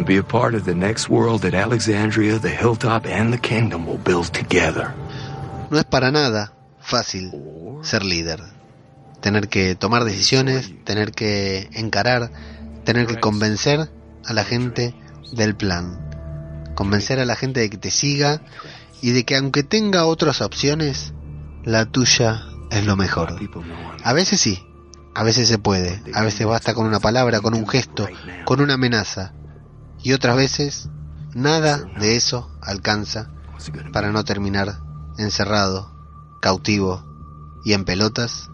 [0.00, 3.86] and be a part of the next world that Alexandria, the Hilltop, and the Kingdom
[3.86, 4.94] will build together.
[5.70, 7.30] No es para nada fácil
[7.82, 8.40] ser líder.
[9.20, 12.30] Tener que tomar decisiones, tener que encarar,
[12.84, 13.90] tener que convencer
[14.24, 14.94] a la gente
[15.32, 15.98] del plan.
[16.74, 18.40] Convencer a la gente de que te siga
[19.02, 21.12] y de que aunque tenga otras opciones,
[21.64, 23.36] la tuya es lo mejor.
[24.02, 24.64] A veces sí,
[25.14, 28.08] a veces se puede, a veces basta con una palabra, con un gesto,
[28.46, 29.34] con una amenaza.
[30.02, 30.88] Y otras veces
[31.34, 33.30] nada de eso alcanza
[33.92, 34.80] para no terminar
[35.18, 35.90] encerrado,
[36.40, 37.04] cautivo
[37.64, 38.50] y en pelotas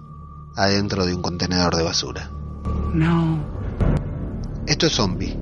[0.56, 2.30] adentro de un contenedor de basura.
[2.92, 3.44] No.
[4.66, 5.38] Esto es Zombie,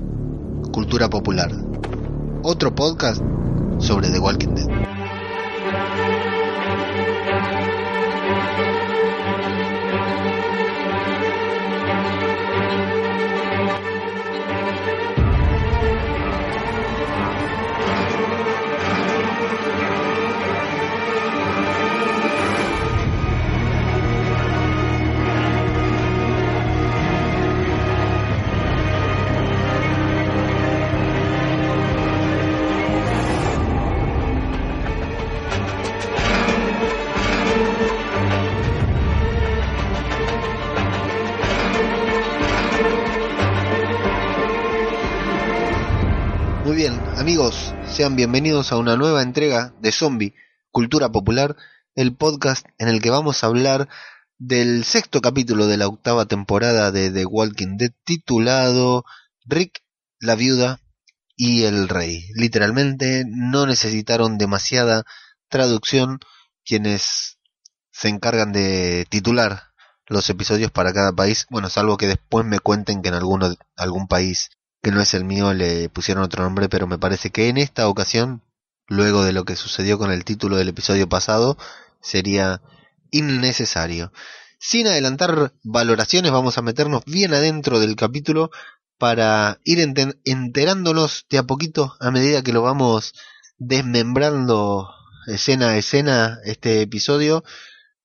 [0.71, 1.51] cultura popular.
[2.43, 3.21] Otro podcast
[3.79, 5.04] sobre The Walking Dead.
[47.25, 50.35] Amigos, sean bienvenidos a una nueva entrega de Zombie,
[50.69, 51.55] Cultura Popular,
[51.95, 53.89] el podcast en el que vamos a hablar
[54.37, 59.05] del sexto capítulo de la octava temporada de The Walking Dead titulado
[59.43, 59.81] Rick,
[60.19, 60.81] la viuda
[61.35, 62.27] y el rey.
[62.35, 65.03] Literalmente no necesitaron demasiada
[65.49, 66.19] traducción
[66.63, 67.39] quienes
[67.89, 69.71] se encargan de titular
[70.05, 74.07] los episodios para cada país, bueno, salvo que después me cuenten que en alguno, algún
[74.07, 74.51] país
[74.85, 77.87] que no es el mío, le pusieron otro nombre, pero me parece que en esta
[77.87, 78.43] ocasión,
[78.87, 81.57] luego de lo que sucedió con el título del episodio pasado,
[82.01, 82.61] sería
[83.09, 84.11] innecesario.
[84.59, 88.51] Sin adelantar valoraciones, vamos a meternos bien adentro del capítulo
[88.99, 89.79] para ir
[90.23, 93.15] enterándonos de a poquito a medida que lo vamos
[93.57, 94.91] desmembrando
[95.25, 97.43] escena a escena este episodio.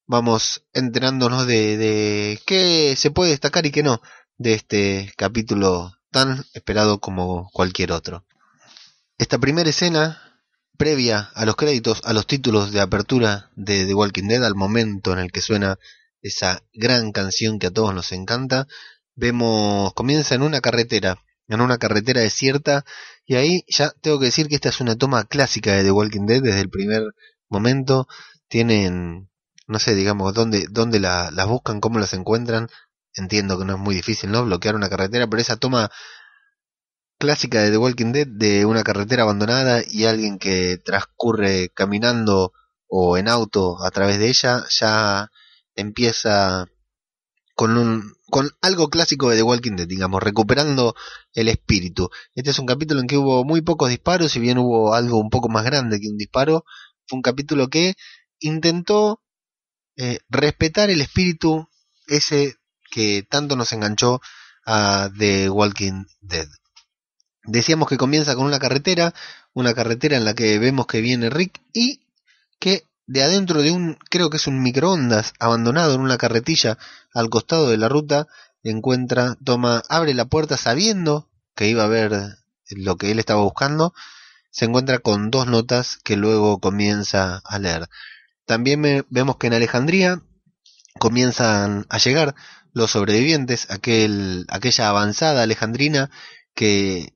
[0.07, 4.01] Vamos enterándonos de, de qué se puede destacar y qué no
[4.39, 8.25] de este capítulo tan esperado como cualquier otro.
[9.19, 10.23] Esta primera escena,
[10.77, 15.13] previa a los créditos, a los títulos de apertura de The Walking Dead, al momento
[15.13, 15.79] en el que suena
[16.23, 18.67] esa gran canción que a todos nos encanta,
[19.15, 22.85] vemos, comienza en una carretera, en una carretera desierta,
[23.27, 26.27] y ahí ya tengo que decir que esta es una toma clásica de The Walking
[26.27, 27.03] Dead desde el primer
[27.49, 28.09] momento.
[28.49, 29.29] Tienen,
[29.69, 32.69] no sé, digamos, dónde, dónde la, las buscan, cómo las encuentran,
[33.15, 34.45] entiendo que no es muy difícil, ¿no?
[34.45, 35.91] Bloquear una carretera, pero esa toma
[37.19, 42.53] clásica de The Walking Dead de una carretera abandonada y alguien que transcurre caminando
[42.89, 45.31] o en auto a través de ella ya
[45.77, 46.67] empieza
[47.55, 50.95] con un con algo clásico de The Walking Dead, digamos, recuperando
[51.35, 52.09] el espíritu.
[52.35, 55.31] Este es un capítulo en que hubo muy pocos disparos, si bien hubo algo un
[55.31, 56.65] poco más grande que un disparo,
[57.07, 57.95] fue un capítulo que
[58.39, 59.21] intentó
[59.97, 61.69] eh, respetar el espíritu
[62.07, 62.57] ese
[62.91, 64.21] que tanto nos enganchó
[64.67, 66.49] a The Walking Dead.
[67.45, 69.15] Decíamos que comienza con una carretera,
[69.55, 72.01] una carretera en la que vemos que viene Rick y
[72.59, 76.79] que de adentro de un, creo que es un microondas abandonado en una carretilla
[77.13, 78.29] al costado de la ruta,
[78.63, 82.13] encuentra, toma, abre la puerta sabiendo que iba a ver
[82.71, 83.95] lo que él estaba buscando,
[84.51, 87.89] se encuentra con dos notas que luego comienza a leer.
[88.47, 90.23] También vemos que en Alejandría
[90.99, 92.35] comienzan a llegar
[92.73, 96.11] los sobrevivientes, aquel, aquella avanzada alejandrina
[96.55, 97.13] que,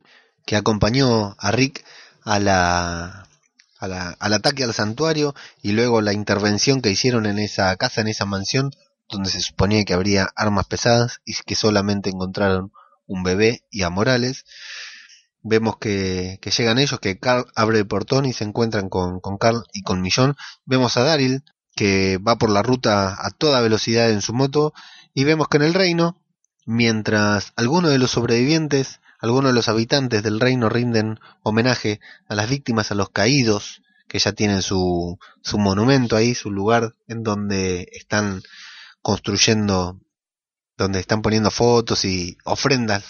[0.52, 1.84] acompañó a Rick
[2.22, 3.28] a la,
[3.78, 8.00] a la, al ataque al santuario y luego la intervención que hicieron en esa casa,
[8.00, 8.70] en esa mansión,
[9.08, 12.72] donde se suponía que habría armas pesadas y que solamente encontraron
[13.06, 14.44] un bebé y a Morales.
[15.42, 19.36] Vemos que, que llegan ellos, que Carl abre el portón y se encuentran con, con
[19.36, 20.36] Carl y con Millón.
[20.64, 21.44] Vemos a Daryl,
[21.76, 24.72] que va por la ruta a toda velocidad en su moto
[25.14, 26.20] y vemos que en el reino,
[26.66, 32.50] mientras algunos de los sobrevivientes, algunos de los habitantes del reino rinden homenaje a las
[32.50, 37.88] víctimas, a los caídos, que ya tienen su, su monumento ahí, su lugar en donde
[37.92, 38.42] están
[39.02, 40.00] construyendo,
[40.76, 43.04] donde están poniendo fotos y ofrendas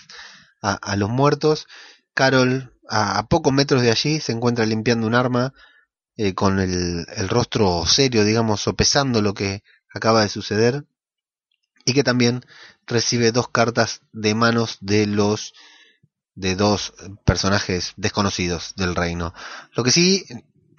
[0.62, 1.66] a, los muertos,
[2.14, 5.52] Carol, a, pocos metros de allí, se encuentra limpiando un arma
[6.16, 9.62] eh, con el, el, rostro serio, digamos, sopesando lo que
[9.92, 10.86] acaba de suceder
[11.84, 12.44] y que también
[12.86, 15.54] recibe dos cartas de manos de los
[16.34, 16.94] de dos
[17.24, 19.34] personajes desconocidos del reino.
[19.76, 20.24] Lo que sí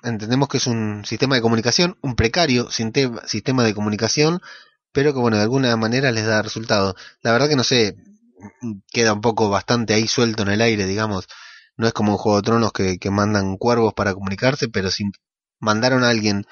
[0.03, 4.41] entendemos que es un sistema de comunicación, un precario sistema de comunicación,
[4.91, 6.95] pero que bueno, de alguna manera les da resultado.
[7.21, 7.95] La verdad que no sé,
[8.91, 11.27] queda un poco bastante ahí suelto en el aire, digamos.
[11.77, 15.05] No es como un Juego de Tronos que, que mandan cuervos para comunicarse, pero si
[15.59, 16.45] mandaron a alguien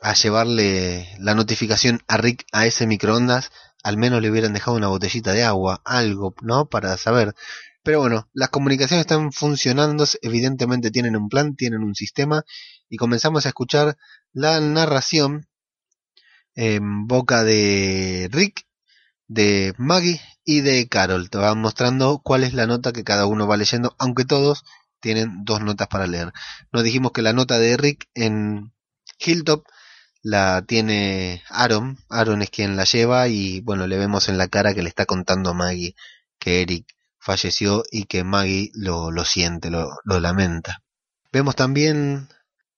[0.00, 3.50] a llevarle la notificación a Rick a ese microondas,
[3.82, 6.68] al menos le hubieran dejado una botellita de agua, algo, ¿no?
[6.68, 7.34] Para saber.
[7.82, 12.44] Pero bueno, las comunicaciones están funcionando, evidentemente tienen un plan, tienen un sistema,
[12.88, 13.96] y comenzamos a escuchar
[14.32, 15.48] la narración
[16.54, 18.66] en boca de Rick,
[19.28, 21.30] de Maggie y de Carol.
[21.30, 24.64] Te van mostrando cuál es la nota que cada uno va leyendo, aunque todos
[25.00, 26.32] tienen dos notas para leer.
[26.72, 28.72] Nos dijimos que la nota de Rick en
[29.18, 29.64] Hilltop
[30.26, 31.98] la tiene Aaron.
[32.08, 35.06] Aaron es quien la lleva y bueno, le vemos en la cara que le está
[35.06, 35.94] contando a Maggie
[36.40, 36.84] que Eric
[37.20, 40.82] falleció y que Maggie lo, lo siente, lo, lo lamenta.
[41.32, 42.28] Vemos también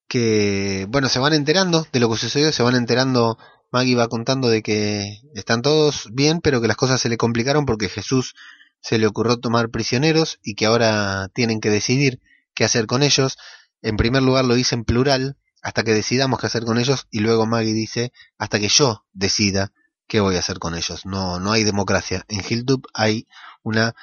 [0.08, 3.38] que, bueno, se van enterando de lo que sucedió, se van enterando,
[3.72, 7.64] Maggie va contando de que están todos bien, pero que las cosas se le complicaron
[7.64, 8.34] porque Jesús
[8.82, 12.20] se le ocurrió tomar prisioneros y que ahora tienen que decidir
[12.52, 13.38] qué hacer con ellos.
[13.80, 17.20] En primer lugar lo dice en plural, hasta que decidamos qué hacer con ellos, y
[17.20, 19.72] luego Maggie dice, hasta que yo decida
[20.06, 21.06] qué voy a hacer con ellos.
[21.06, 22.24] No, no hay democracia.
[22.28, 23.28] En Hilltop hay
[23.62, 23.94] una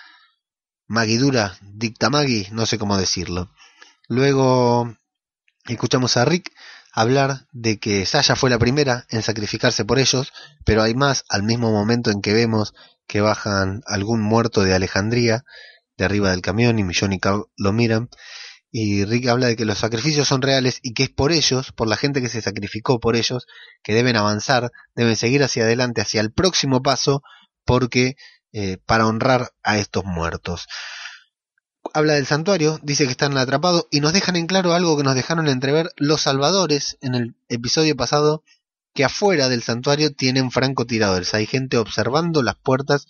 [0.88, 3.52] maguidura, dicta Maggie, no sé cómo decirlo.
[4.08, 4.96] Luego
[5.66, 6.52] escuchamos a Rick
[6.94, 10.32] hablar de que Saya fue la primera en sacrificarse por ellos,
[10.64, 12.74] pero hay más al mismo momento en que vemos
[13.08, 15.44] que bajan algún muerto de Alejandría
[15.98, 18.10] de arriba del camión y Millón y Carl lo miran
[18.78, 21.88] y Rick habla de que los sacrificios son reales y que es por ellos, por
[21.88, 23.48] la gente que se sacrificó por ellos,
[23.82, 27.24] que deben avanzar, deben seguir hacia adelante, hacia el próximo paso,
[27.64, 28.18] porque
[28.52, 30.68] eh, para honrar a estos muertos.
[31.94, 35.16] Habla del santuario, dice que están atrapados y nos dejan en claro algo que nos
[35.16, 38.44] dejaron entrever los salvadores en el episodio pasado,
[38.94, 41.34] que afuera del santuario tienen francotiradores.
[41.34, 43.08] Hay gente observando las puertas,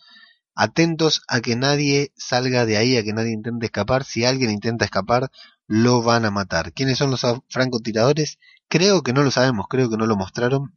[0.54, 4.04] atentos a que nadie salga de ahí, a que nadie intente escapar.
[4.04, 5.32] Si alguien intenta escapar,
[5.68, 6.74] lo van a matar.
[6.74, 8.40] ¿Quiénes son los francotiradores?
[8.68, 10.76] Creo que no lo sabemos, creo que no lo mostraron.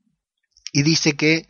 [0.72, 1.46] Y dice que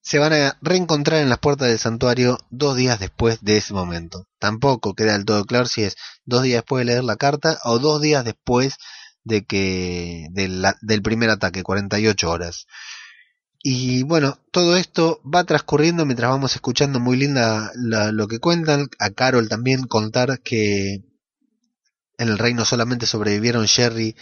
[0.00, 4.28] se van a reencontrar en las puertas del santuario dos días después de ese momento.
[4.38, 7.80] Tampoco queda del todo claro si es dos días después de leer la carta o
[7.80, 8.76] dos días después
[9.24, 12.66] de que del primer ataque, 48 horas.
[13.62, 18.88] Y bueno, todo esto va transcurriendo mientras vamos escuchando muy linda lo que cuentan.
[19.00, 21.02] A Carol también contar que
[22.18, 24.16] en el reino solamente sobrevivieron Sherry,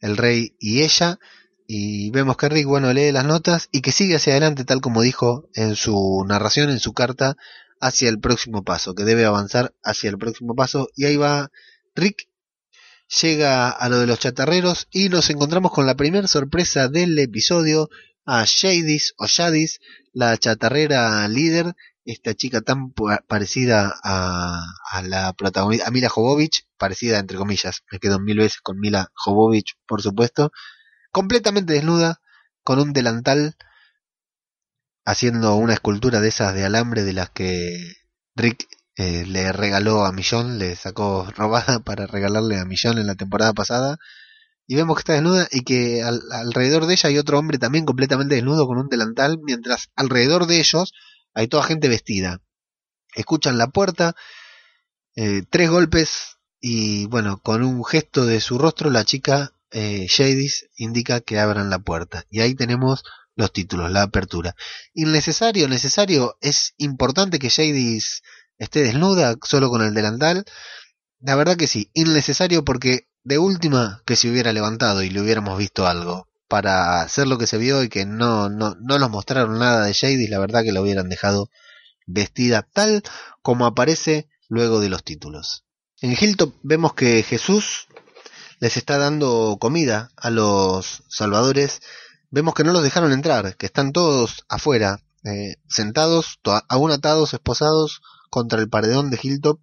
[0.00, 1.18] el rey y ella.
[1.66, 5.02] Y vemos que Rick, bueno, lee las notas y que sigue hacia adelante, tal como
[5.02, 7.36] dijo en su narración, en su carta,
[7.80, 10.88] hacia el próximo paso, que debe avanzar hacia el próximo paso.
[10.94, 11.50] Y ahí va
[11.94, 12.28] Rick,
[13.20, 17.88] llega a lo de los chatarreros y nos encontramos con la primera sorpresa del episodio,
[18.26, 19.80] a Shadis o Shadis,
[20.12, 22.92] la chatarrera líder, esta chica tan
[23.26, 28.78] parecida a, la protagonista, a Mila Jovovich, parecida entre comillas, me quedo mil veces con
[28.78, 30.52] Mila Jovovich, por supuesto,
[31.12, 32.20] completamente desnuda,
[32.62, 33.56] con un delantal,
[35.04, 37.94] haciendo una escultura de esas de alambre de las que
[38.36, 38.66] Rick
[38.96, 43.52] eh, le regaló a Millón, le sacó robada para regalarle a Millón en la temporada
[43.52, 43.98] pasada.
[44.66, 48.34] Y vemos que está desnuda y que alrededor de ella hay otro hombre también completamente
[48.34, 50.92] desnudo con un delantal, mientras alrededor de ellos
[51.34, 52.40] hay toda gente vestida.
[53.14, 54.14] Escuchan la puerta,
[55.16, 60.70] eh, tres golpes y bueno, con un gesto de su rostro la chica eh, Jadis
[60.76, 62.24] indica que abran la puerta.
[62.30, 63.04] Y ahí tenemos
[63.36, 64.54] los títulos, la apertura.
[64.94, 68.22] Innecesario, necesario, es importante que Jadis
[68.58, 70.44] esté desnuda solo con el delantal.
[71.20, 75.58] La verdad que sí, innecesario porque de última que se hubiera levantado y le hubiéramos
[75.58, 79.58] visto algo para hacer lo que se vio y que no, no, no nos mostraron
[79.58, 81.50] nada de Jadis, la verdad que la hubieran dejado
[82.06, 83.02] vestida tal
[83.42, 85.64] como aparece luego de los títulos.
[86.00, 87.88] En Hilltop vemos que Jesús
[88.60, 91.82] les está dando comida a los salvadores,
[92.30, 98.00] vemos que no los dejaron entrar, que están todos afuera, eh, sentados, aún atados, esposados
[98.30, 99.58] contra el paredón de Hilltop,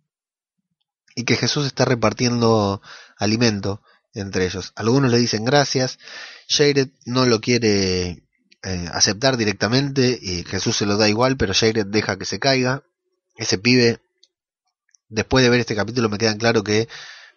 [1.15, 2.81] y que Jesús está repartiendo
[3.17, 3.81] alimento
[4.13, 4.73] entre ellos.
[4.75, 5.99] Algunos le dicen gracias,
[6.47, 8.23] Jared no lo quiere
[8.63, 12.83] eh, aceptar directamente y Jesús se lo da igual, pero Jared deja que se caiga.
[13.37, 14.01] Ese pibe,
[15.09, 16.87] después de ver este capítulo me queda claro que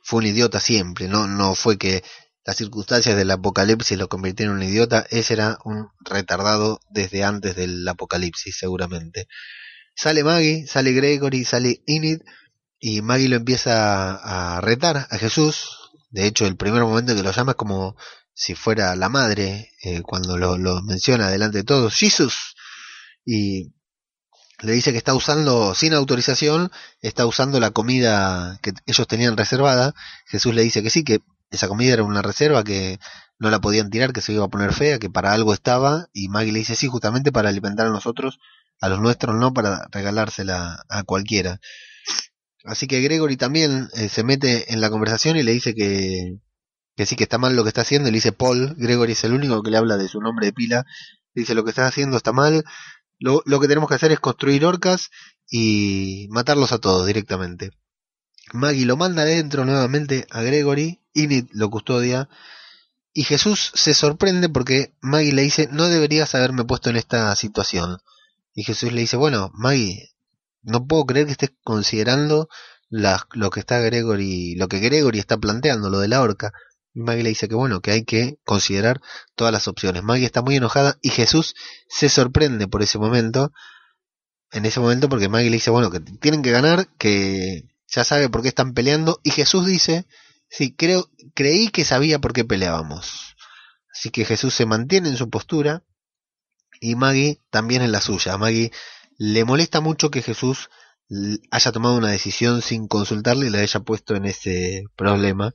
[0.02, 2.04] fue un idiota siempre, no, no fue que
[2.45, 7.57] las circunstancias del apocalipsis lo convirtieron en un idiota, ese era un retardado desde antes
[7.57, 9.28] del apocalipsis seguramente.
[9.97, 12.21] Sale Maggie, sale Gregory, sale Enid
[12.78, 15.83] y Maggie lo empieza a retar a Jesús.
[16.14, 17.97] De hecho, el primer momento que lo llama es como
[18.33, 22.54] si fuera la madre, eh, cuando lo, lo, menciona delante de todos, Jesús.
[23.26, 23.73] Y
[24.62, 29.92] le dice que está usando, sin autorización, está usando la comida que ellos tenían reservada.
[30.26, 31.18] Jesús le dice que sí, que
[31.50, 33.00] esa comida era una reserva, que
[33.40, 36.06] no la podían tirar, que se iba a poner fea, que para algo estaba.
[36.12, 38.38] Y Maggie le dice sí, justamente para alimentar a nosotros,
[38.80, 41.59] a los nuestros, no para regalársela a cualquiera.
[42.64, 46.38] Así que Gregory también eh, se mete en la conversación y le dice que,
[47.04, 48.09] sí que está mal lo que está haciendo.
[48.09, 50.52] Y le dice Paul, Gregory es el único que le habla de su nombre de
[50.52, 50.87] pila.
[51.35, 52.64] dice lo que estás haciendo está mal.
[53.18, 55.11] Lo, lo que tenemos que hacer es construir orcas
[55.50, 57.71] y matarlos a todos directamente.
[58.52, 62.28] Maggie lo manda adentro nuevamente a Gregory, Init lo custodia
[63.14, 67.99] y Jesús se sorprende porque Maggie le dice no deberías haberme puesto en esta situación.
[68.54, 70.13] Y Jesús le dice, bueno, Maggie,
[70.64, 72.49] no puedo creer que estés considerando
[72.90, 76.52] lo que está Gregory, lo que Gregory está planteando, lo de la horca.
[76.94, 79.00] Maggie le dice que bueno, que hay que considerar
[79.35, 80.02] todas las opciones.
[80.02, 81.54] Maggie está muy enojada y Jesús
[81.88, 83.52] se sorprende por ese momento.
[84.52, 88.28] En ese momento porque Maggie le dice, bueno, que tienen que ganar, que ya sabe
[88.28, 89.21] por qué están peleando.
[89.25, 90.06] Y Jesús dice,
[90.49, 93.35] sí, creo, creí que sabía por qué peleábamos.
[93.92, 95.83] Así que Jesús se mantiene en su postura
[96.80, 98.37] y Maggie también en la suya.
[98.38, 98.71] Maggie
[99.18, 100.71] le molesta mucho que Jesús
[101.50, 105.52] haya tomado una decisión sin consultarle y le haya puesto en ese problema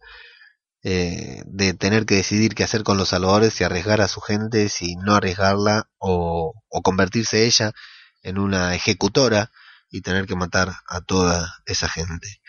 [0.83, 4.69] eh, de tener que decidir qué hacer con los salvadores, si arriesgar a su gente,
[4.69, 7.73] si no arriesgarla o, o convertirse ella
[8.21, 9.51] en una ejecutora
[9.89, 12.41] y tener que matar a toda esa gente.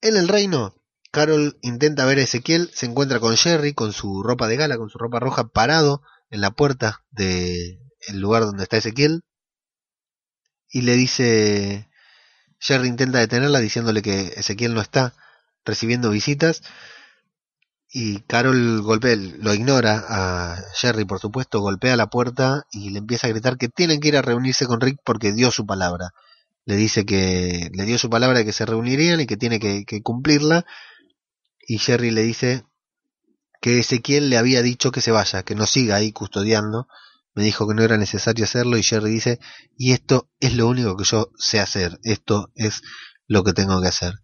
[0.00, 0.76] En el reino,
[1.10, 4.88] Carol intenta ver a Ezequiel, se encuentra con Jerry con su ropa de gala, con
[4.88, 7.78] su ropa roja, parado en la puerta del
[8.12, 9.24] lugar donde está Ezequiel
[10.70, 11.88] y le dice
[12.58, 15.14] Jerry intenta detenerla diciéndole que Ezequiel no está
[15.64, 16.62] recibiendo visitas
[17.90, 23.26] y Carol golpea, lo ignora a Jerry, por supuesto, golpea la puerta y le empieza
[23.26, 26.10] a gritar que tienen que ir a reunirse con Rick porque dio su palabra.
[26.66, 29.86] Le dice que le dio su palabra de que se reunirían y que tiene que,
[29.86, 30.66] que cumplirla.
[31.66, 32.64] Y Jerry le dice
[33.62, 36.88] que Ezequiel le había dicho que se vaya, que no siga ahí custodiando.
[37.38, 39.38] Me dijo que no era necesario hacerlo y Jerry dice,
[39.76, 42.82] y esto es lo único que yo sé hacer, esto es
[43.28, 44.14] lo que tengo que hacer.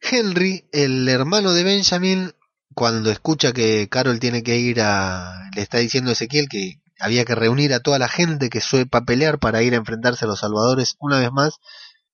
[0.00, 2.32] Henry, el hermano de Benjamin,
[2.74, 5.50] cuando escucha que Carol tiene que ir a...
[5.54, 9.04] le está diciendo a Ezequiel que había que reunir a toda la gente que suepa
[9.04, 11.58] pelear para ir a enfrentarse a los salvadores una vez más,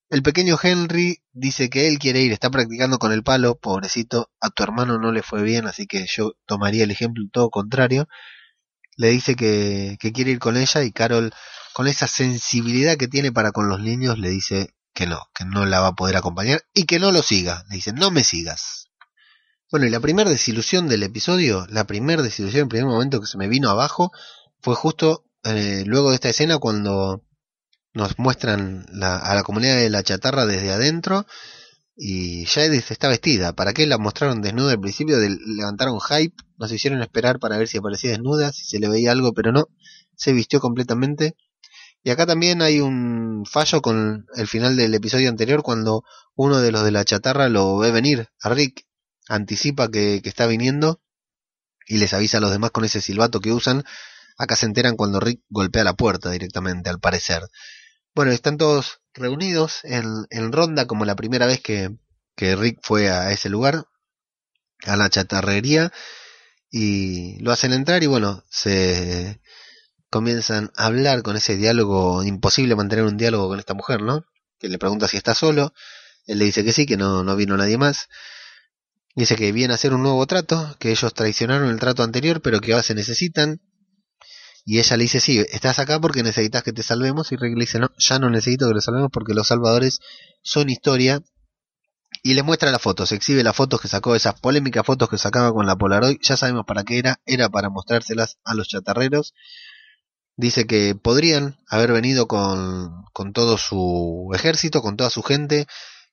[0.09, 4.50] el pequeño Henry dice que él quiere ir, está practicando con el palo, pobrecito, a
[4.50, 8.09] tu hermano no le fue bien, así que yo tomaría el ejemplo todo contrario.
[8.97, 11.33] Le dice que, que quiere ir con ella y Carol,
[11.75, 15.67] con esa sensibilidad que tiene para con los niños, le dice que no, que no
[15.67, 17.65] la va a poder acompañar y que no lo siga.
[17.69, 18.88] Le dice, no me sigas.
[19.71, 23.37] Bueno, y la primera desilusión del episodio, la primera desilusión, el primer momento que se
[23.37, 24.11] me vino abajo,
[24.62, 27.23] fue justo eh, luego de esta escena cuando
[27.93, 31.26] nos muestran la, a la comunidad de la chatarra desde adentro
[31.97, 33.55] y Jadis está vestida.
[33.55, 35.19] ¿Para qué la mostraron desnuda al principio?
[35.19, 39.12] De, levantaron hype, nos hicieron esperar para ver si aparecía desnuda, si se le veía
[39.12, 39.69] algo, pero no,
[40.15, 41.37] se vistió completamente.
[42.03, 46.05] Y acá también hay un fallo con el final del episodio anterior cuando
[46.37, 48.87] uno de los de la chatarra lo ve venir a Rick
[49.29, 51.00] anticipa que, que, está viniendo
[51.88, 53.85] y les avisa a los demás con ese silbato que usan.
[54.38, 57.43] Acá se enteran cuando Rick golpea la puerta directamente, al parecer.
[58.15, 61.90] Bueno, están todos reunidos en, en ronda como la primera vez que,
[62.37, 63.87] que Rick fue a ese lugar,
[64.85, 65.92] a la chatarrería,
[66.70, 69.40] y lo hacen entrar y bueno, se
[70.11, 74.25] comienzan a hablar con ese diálogo, imposible mantener un diálogo con esta mujer, ¿no?
[74.58, 75.73] Que le pregunta si está solo,
[76.26, 78.08] él le dice que sí, que no, no vino nadie más,
[79.16, 82.61] Dice que viene a hacer un nuevo trato, que ellos traicionaron el trato anterior, pero
[82.61, 83.62] que ahora se necesitan.
[84.68, 87.30] Y ella le dice, sí, estás acá porque necesitas que te salvemos.
[87.30, 90.00] Y Rick le dice, no, ya no necesito que lo salvemos porque los salvadores
[90.42, 91.23] son historia.
[92.25, 95.52] Y le muestra las fotos, exhibe las fotos que sacó, esas polémicas fotos que sacaba
[95.52, 96.18] con la Polaroid.
[96.20, 99.35] Ya sabemos para qué era, era para mostrárselas a los chatarreros.
[100.37, 105.68] Dice que podrían haber venido con, con todo su ejército, con toda su gente,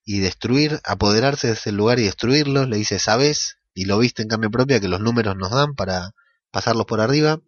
[0.05, 2.67] y destruir, apoderarse de ese lugar y destruirlo.
[2.67, 6.11] Le dice, sabes, y lo viste en cambio propia, que los números nos dan para
[6.51, 7.39] pasarlos por arriba,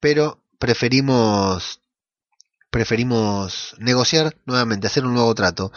[0.00, 1.80] pero preferimos
[2.70, 5.72] preferimos negociar nuevamente, hacer un nuevo trato.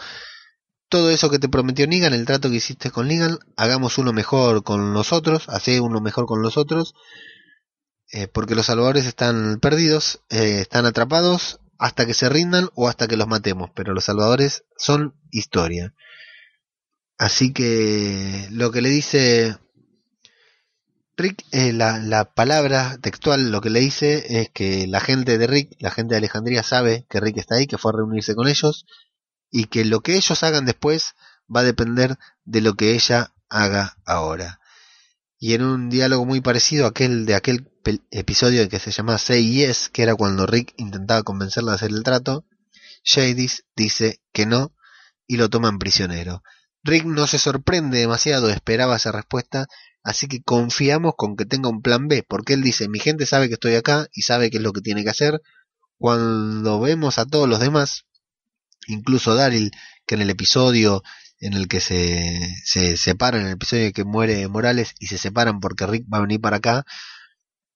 [0.90, 4.64] Todo eso que te prometió Negan, el trato que hiciste con Negan, hagamos uno mejor
[4.64, 6.94] con nosotros, hace uno mejor con los otros,
[8.12, 13.08] eh, porque los salvadores están perdidos, eh, están atrapados hasta que se rindan o hasta
[13.08, 15.94] que los matemos, pero los salvadores son historia.
[17.16, 19.56] Así que lo que le dice
[21.20, 25.46] Rick, eh, la, la, palabra textual, lo que le dice es que la gente de
[25.46, 28.48] Rick, la gente de Alejandría sabe que Rick está ahí, que fue a reunirse con
[28.48, 28.86] ellos,
[29.50, 31.14] y que lo que ellos hagan después
[31.54, 34.60] va a depender de lo que ella haga ahora.
[35.38, 37.70] Y en un diálogo muy parecido a aquel de aquel
[38.10, 42.02] episodio que se llama Say Yes, que era cuando Rick intentaba convencerla de hacer el
[42.02, 42.44] trato,
[43.04, 44.74] Jadis dice que no
[45.26, 46.42] y lo toman prisionero.
[46.82, 49.66] Rick no se sorprende demasiado, esperaba esa respuesta,
[50.02, 53.48] así que confiamos con que tenga un plan B, porque él dice, mi gente sabe
[53.48, 55.40] que estoy acá y sabe qué es lo que tiene que hacer.
[55.98, 58.06] Cuando vemos a todos los demás,
[58.86, 59.70] incluso Daryl,
[60.06, 61.02] que en el episodio
[61.40, 65.18] en el que se, se separan, en el episodio en que muere Morales y se
[65.18, 66.84] separan porque Rick va a venir para acá,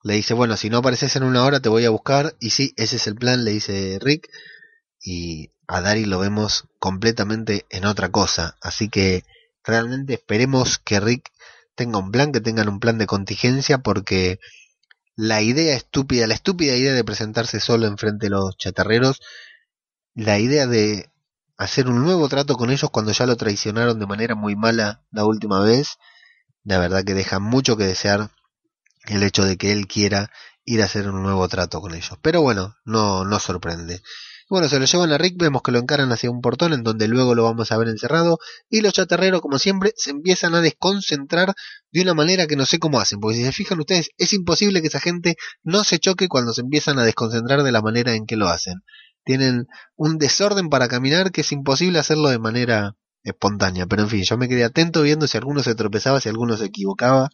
[0.03, 2.75] le dice, bueno, si no apareces en una hora te voy a buscar, y sí,
[2.77, 4.29] ese es el plan, le dice Rick,
[5.01, 8.57] y a Daryl lo vemos completamente en otra cosa.
[8.61, 9.25] Así que
[9.65, 11.31] realmente esperemos que Rick
[11.75, 14.39] tenga un plan, que tengan un plan de contingencia, porque
[15.17, 19.21] la idea estúpida, la estúpida idea de presentarse solo enfrente de los chatarreros,
[20.15, 21.11] la idea de
[21.57, 25.25] hacer un nuevo trato con ellos cuando ya lo traicionaron de manera muy mala la
[25.25, 25.99] última vez,
[26.65, 28.31] la verdad que deja mucho que desear
[29.07, 30.31] el hecho de que él quiera
[30.65, 32.19] ir a hacer un nuevo trato con ellos.
[32.23, 34.03] Pero bueno, no, no sorprende.
[34.51, 37.09] Bueno, se lo llevan a Rick, vemos que lo encaran hacia un portón en donde
[37.09, 41.55] luego lo vamos a ver encerrado y los chatarreros, como siempre, se empiezan a desconcentrar
[41.91, 44.83] de una manera que no sé cómo hacen, porque si se fijan ustedes, es imposible
[44.83, 48.27] que esa gente no se choque cuando se empiezan a desconcentrar de la manera en
[48.27, 48.83] que lo hacen.
[49.25, 54.25] Tienen un desorden para caminar que es imposible hacerlo de manera espontánea, pero en fin,
[54.25, 57.31] yo me quedé atento viendo si alguno se tropezaba, si alguno se equivocaba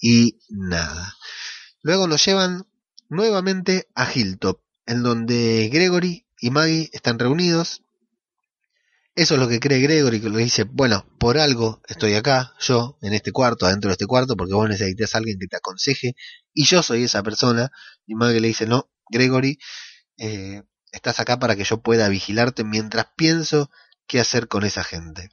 [0.00, 1.14] y nada.
[1.82, 2.66] Luego nos llevan
[3.08, 7.82] nuevamente a Hilltop, en donde Gregory y Maggie están reunidos.
[9.14, 12.96] Eso es lo que cree Gregory, que le dice, bueno, por algo estoy acá, yo,
[13.02, 16.14] en este cuarto, adentro de este cuarto, porque vos necesitas a alguien que te aconseje,
[16.54, 17.70] y yo soy esa persona.
[18.06, 19.58] Y Maggie le dice, no, Gregory,
[20.16, 23.70] eh, estás acá para que yo pueda vigilarte mientras pienso
[24.06, 25.28] qué hacer con esa gente.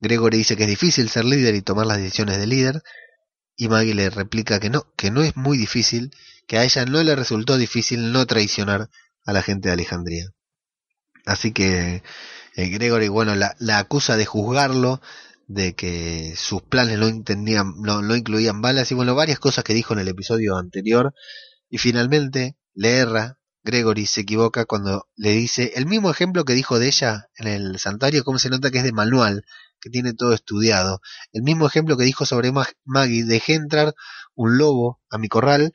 [0.00, 2.82] Gregory dice que es difícil ser líder y tomar las decisiones de líder,
[3.54, 6.10] y Maggie le replica que no, que no es muy difícil,
[6.48, 8.88] que a ella no le resultó difícil no traicionar
[9.26, 10.32] a la gente de Alejandría.
[11.26, 12.02] Así que
[12.56, 15.00] eh, Gregory, bueno, la, acusa de juzgarlo,
[15.46, 19.94] de que sus planes no, entendían, no, incluían balas y bueno, varias cosas que dijo
[19.94, 21.14] en el episodio anterior.
[21.68, 26.78] Y finalmente le erra, Gregory se equivoca cuando le dice el mismo ejemplo que dijo
[26.78, 29.44] de ella en el santuario, como se nota que es de manual,
[29.80, 31.00] que tiene todo estudiado.
[31.32, 32.52] El mismo ejemplo que dijo sobre
[32.84, 33.94] Maggie, dejé entrar
[34.34, 35.72] un lobo a mi corral,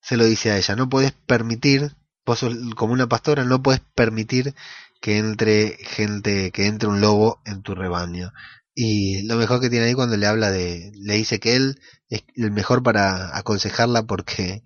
[0.00, 2.44] se lo dice a ella, no puedes permitir vos
[2.76, 4.54] como una pastora no puedes permitir
[5.00, 8.32] que entre gente, que entre un lobo en tu rebaño.
[8.74, 12.24] Y lo mejor que tiene ahí cuando le habla de, le dice que él es
[12.36, 14.62] el mejor para aconsejarla porque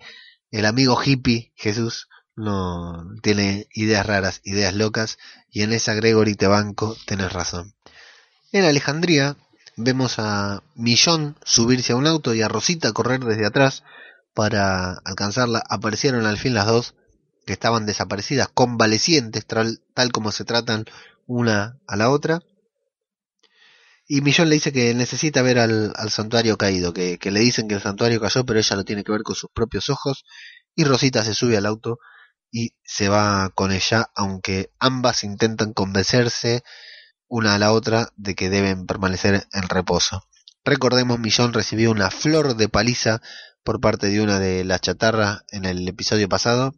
[0.51, 5.19] el amigo hippie Jesús no tiene ideas raras, ideas locas,
[5.51, 7.75] y en esa Gregory te banco, tenés razón.
[8.53, 9.37] En Alejandría
[9.77, 13.83] vemos a Millón subirse a un auto y a Rosita correr desde atrás
[14.35, 15.63] para alcanzarla.
[15.69, 16.95] Aparecieron al fin las dos
[17.47, 19.81] que estaban desaparecidas, convalecientes, tal,
[20.13, 20.85] como se tratan
[21.27, 22.41] una a la otra.
[24.09, 27.75] Y Millón le dice que necesita ver al, santuario caído, que, que, le dicen que
[27.75, 30.25] el santuario cayó, pero ella lo tiene que ver con sus propios ojos.
[30.75, 31.99] Y Rosita se sube al auto
[32.51, 36.63] y se va con ella, aunque ambas intentan convencerse
[37.29, 40.25] una a la otra de que deben permanecer en reposo.
[40.65, 43.21] Recordemos, Millón recibió una flor de paliza
[43.63, 46.75] por parte de una de las chatarras en el episodio pasado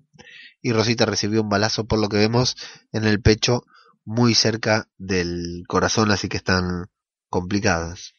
[0.60, 2.56] y Rosita recibió un balazo por lo que vemos
[2.92, 3.64] en el pecho
[4.04, 6.86] muy cerca del corazón, así que están
[7.28, 8.14] complicadas.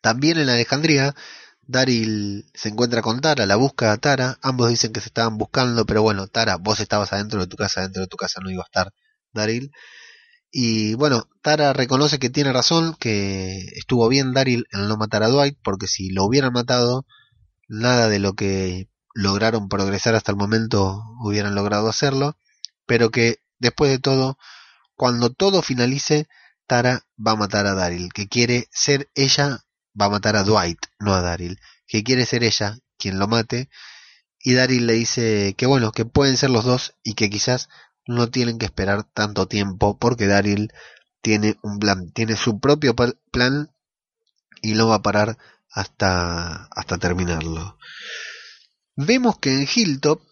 [0.00, 1.14] También en Alejandría,
[1.62, 5.84] Daryl se encuentra con Tara, la busca a Tara, ambos dicen que se estaban buscando,
[5.86, 8.62] pero bueno, Tara, vos estabas adentro de tu casa, adentro de tu casa no iba
[8.62, 8.92] a estar
[9.32, 9.70] Daryl.
[10.50, 15.28] Y bueno, Tara reconoce que tiene razón, que estuvo bien Daryl en no matar a
[15.28, 17.04] Dwight, porque si lo hubieran matado,
[17.68, 22.36] nada de lo que lograron progresar hasta el momento hubieran logrado hacerlo,
[22.84, 24.38] pero que después de todo,
[24.94, 26.28] cuando todo finalice,
[26.66, 29.64] Tara va a matar a Daryl, que quiere ser ella,
[29.98, 33.70] va a matar a Dwight, no a Daryl, que quiere ser ella quien lo mate,
[34.38, 37.70] y Daryl le dice que bueno, que pueden ser los dos y que quizás
[38.06, 40.72] no tienen que esperar tanto tiempo porque Daryl
[41.22, 43.72] tiene un plan, tiene su propio plan
[44.60, 45.38] y no va a parar
[45.70, 47.78] hasta, hasta terminarlo.
[48.96, 50.22] Vemos que en Hilltop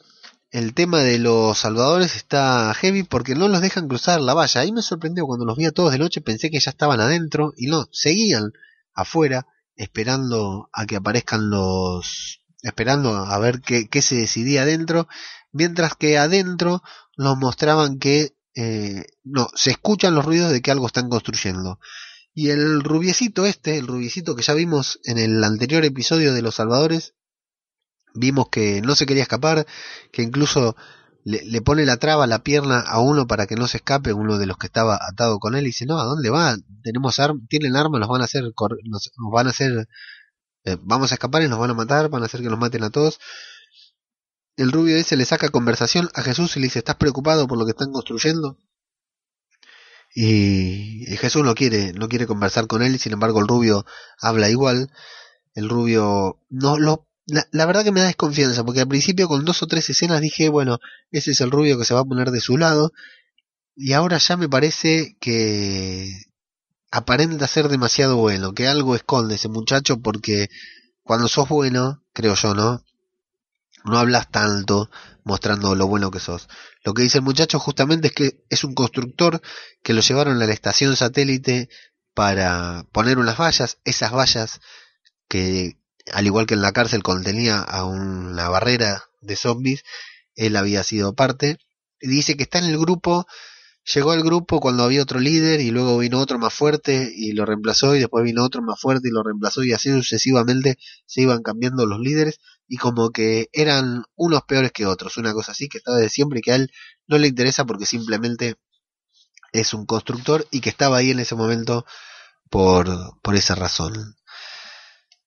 [0.51, 4.63] el tema de los salvadores está heavy porque no los dejan cruzar la valla.
[4.63, 7.53] Ahí me sorprendió cuando los vi a todos de noche, pensé que ya estaban adentro
[7.59, 8.53] y no, seguían
[8.95, 9.47] afuera
[9.77, 12.41] esperando a que aparezcan los...
[12.63, 15.09] esperando a ver qué, qué se decidía adentro,
[15.53, 16.83] mientras que adentro
[17.19, 18.35] nos mostraban que...
[18.55, 21.81] Eh, no, se escuchan los ruidos de que algo están construyendo.
[22.33, 26.55] Y el rubiecito este, el rubiecito que ya vimos en el anterior episodio de Los
[26.55, 27.15] Salvadores,
[28.15, 29.67] vimos que no se quería escapar,
[30.13, 30.77] que incluso
[31.25, 34.47] le, pone la traba, la pierna a uno para que no se escape, uno de
[34.47, 36.57] los que estaba atado con él, y dice, no, ¿a dónde va?
[36.83, 37.17] Tenemos
[37.49, 38.45] tienen armas, nos van a hacer,
[38.85, 39.89] nos, van a hacer,
[40.65, 42.85] eh, vamos a escapar y nos van a matar, van a hacer que nos maten
[42.85, 43.19] a todos.
[44.57, 47.65] El rubio ese le saca conversación a Jesús y le dice, ¿estás preocupado por lo
[47.65, 48.59] que están construyendo?
[50.15, 53.85] Y, Jesús no quiere, no quiere conversar con él, y sin embargo el rubio
[54.21, 54.91] habla igual.
[55.55, 59.63] El rubio no lo la, verdad que me da desconfianza, porque al principio con dos
[59.63, 60.79] o tres escenas dije, bueno,
[61.11, 62.93] ese es el rubio que se va a poner de su lado,
[63.77, 66.11] y ahora ya me parece que
[66.91, 70.49] aparenta ser demasiado bueno, que algo esconde ese muchacho, porque
[71.03, 72.85] cuando sos bueno, creo yo, ¿no?
[73.85, 74.91] No hablas tanto
[75.25, 76.49] mostrando lo bueno que sos.
[76.85, 79.43] Lo que dice el muchacho justamente es que es un constructor
[79.83, 81.69] que lo llevaron a la estación satélite
[82.15, 84.61] para poner unas vallas, esas vallas
[85.29, 85.79] que
[86.13, 89.85] al igual que en la cárcel contenía a una barrera de zombies,
[90.35, 91.59] él había sido parte.
[92.01, 93.27] Dice que está en el grupo,
[93.95, 97.47] llegó al grupo cuando había otro líder y luego vino otro más fuerte y lo
[97.47, 101.43] reemplazó y después vino otro más fuerte y lo reemplazó y así sucesivamente se iban
[101.43, 105.79] cambiando los líderes y como que eran unos peores que otros, una cosa así que
[105.79, 106.71] estaba de siempre y que a él
[107.07, 108.57] no le interesa porque simplemente
[109.53, 111.85] es un constructor y que estaba ahí en ese momento
[112.51, 114.17] por, por esa razón.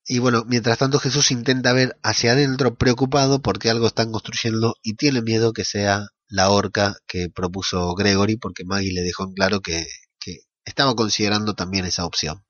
[0.10, 4.96] Y bueno, mientras tanto Jesús intenta ver hacia adentro preocupado porque algo están construyendo y
[4.96, 9.60] tiene miedo que sea la horca que propuso Gregory porque Maggie le dejó en claro
[9.60, 9.86] que,
[10.20, 12.46] que estaba considerando también esa opción.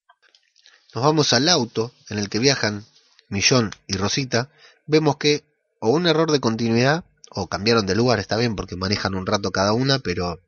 [0.93, 2.85] Nos vamos al auto en el que viajan
[3.27, 4.51] Millón y Rosita.
[4.85, 5.43] Vemos que
[5.79, 9.51] o un error de continuidad o cambiaron de lugar, está bien porque manejan un rato
[9.51, 10.39] cada una, pero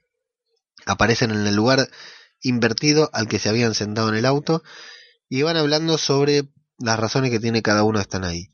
[0.86, 1.90] aparecen en el lugar
[2.42, 4.64] invertido al que se habían sentado en el auto
[5.28, 6.48] y van hablando sobre
[6.80, 8.50] las razones que tiene cada uno están ahí.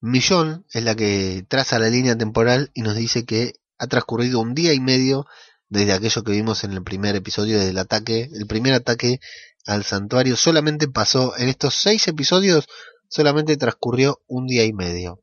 [0.00, 4.54] Millón es la que traza la línea temporal y nos dice que ha transcurrido un
[4.54, 5.26] día y medio
[5.68, 9.20] desde aquello que vimos en el primer episodio del ataque, el primer ataque
[9.66, 12.66] al santuario solamente pasó en estos seis episodios
[13.08, 15.22] solamente transcurrió un día y medio.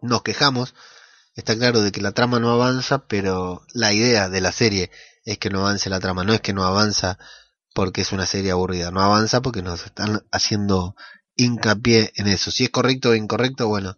[0.00, 0.74] Nos quejamos,
[1.34, 4.90] está claro de que la trama no avanza, pero la idea de la serie
[5.24, 7.18] es que no avance la trama, no es que no avanza
[7.74, 10.94] porque es una serie aburrida, no avanza porque nos están haciendo
[11.38, 12.50] hincapié en eso.
[12.50, 13.96] Si es correcto o incorrecto, bueno,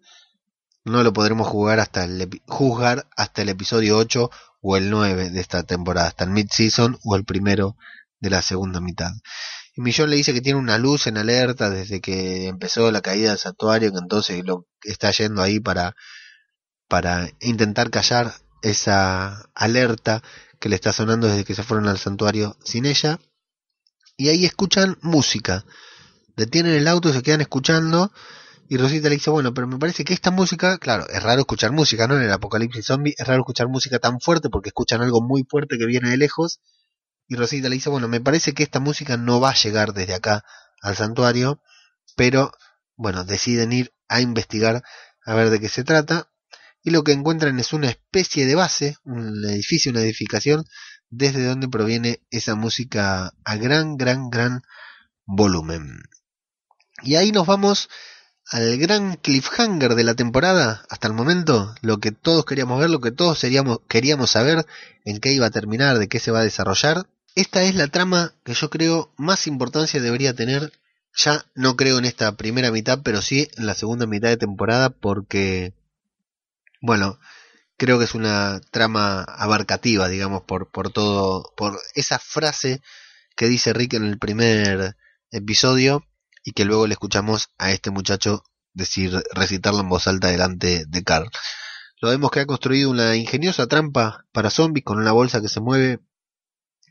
[0.84, 4.30] no lo podremos jugar hasta el juzgar hasta el episodio 8
[4.62, 7.76] o el 9 de esta temporada, hasta el mid-season o el primero
[8.20, 9.10] de la segunda mitad.
[9.74, 13.30] Y Millón le dice que tiene una luz en alerta desde que empezó la caída
[13.30, 15.96] del santuario, que entonces lo está yendo ahí para,
[16.88, 20.22] para intentar callar esa alerta
[20.58, 23.18] que le está sonando desde que se fueron al santuario sin ella.
[24.18, 25.64] Y ahí escuchan música
[26.36, 28.12] detienen el auto, se quedan escuchando
[28.70, 31.72] y Rosita le dice, bueno, pero me parece que esta música, claro, es raro escuchar
[31.72, 32.16] música, ¿no?
[32.16, 35.76] En el apocalipsis zombie es raro escuchar música tan fuerte porque escuchan algo muy fuerte
[35.76, 36.60] que viene de lejos.
[37.26, 40.14] Y Rosita le dice, bueno, me parece que esta música no va a llegar desde
[40.14, 40.44] acá
[40.82, 41.60] al santuario,
[42.14, 42.52] pero
[42.94, 44.84] bueno, deciden ir a investigar
[45.26, 46.30] a ver de qué se trata.
[46.84, 50.64] Y lo que encuentran es una especie de base, un edificio, una edificación,
[51.08, 54.62] desde donde proviene esa música a gran, gran, gran
[55.26, 56.02] volumen.
[57.02, 57.88] Y ahí nos vamos
[58.50, 63.00] al gran cliffhanger de la temporada hasta el momento, lo que todos queríamos ver, lo
[63.00, 63.44] que todos
[63.88, 64.66] queríamos saber,
[65.04, 67.06] en qué iba a terminar, de qué se va a desarrollar.
[67.36, 70.72] Esta es la trama que yo creo más importancia debería tener,
[71.14, 74.90] ya no creo en esta primera mitad, pero sí en la segunda mitad de temporada,
[74.90, 75.72] porque,
[76.80, 77.20] bueno,
[77.76, 82.82] creo que es una trama abarcativa, digamos, por, por todo, por esa frase
[83.36, 84.96] que dice Rick en el primer
[85.30, 86.04] episodio,
[86.44, 91.04] y que luego le escuchamos a este muchacho decir, recitarlo en voz alta delante de
[91.04, 91.30] Carl.
[92.00, 95.60] Lo vemos que ha construido una ingeniosa trampa para zombies con una bolsa que se
[95.60, 96.00] mueve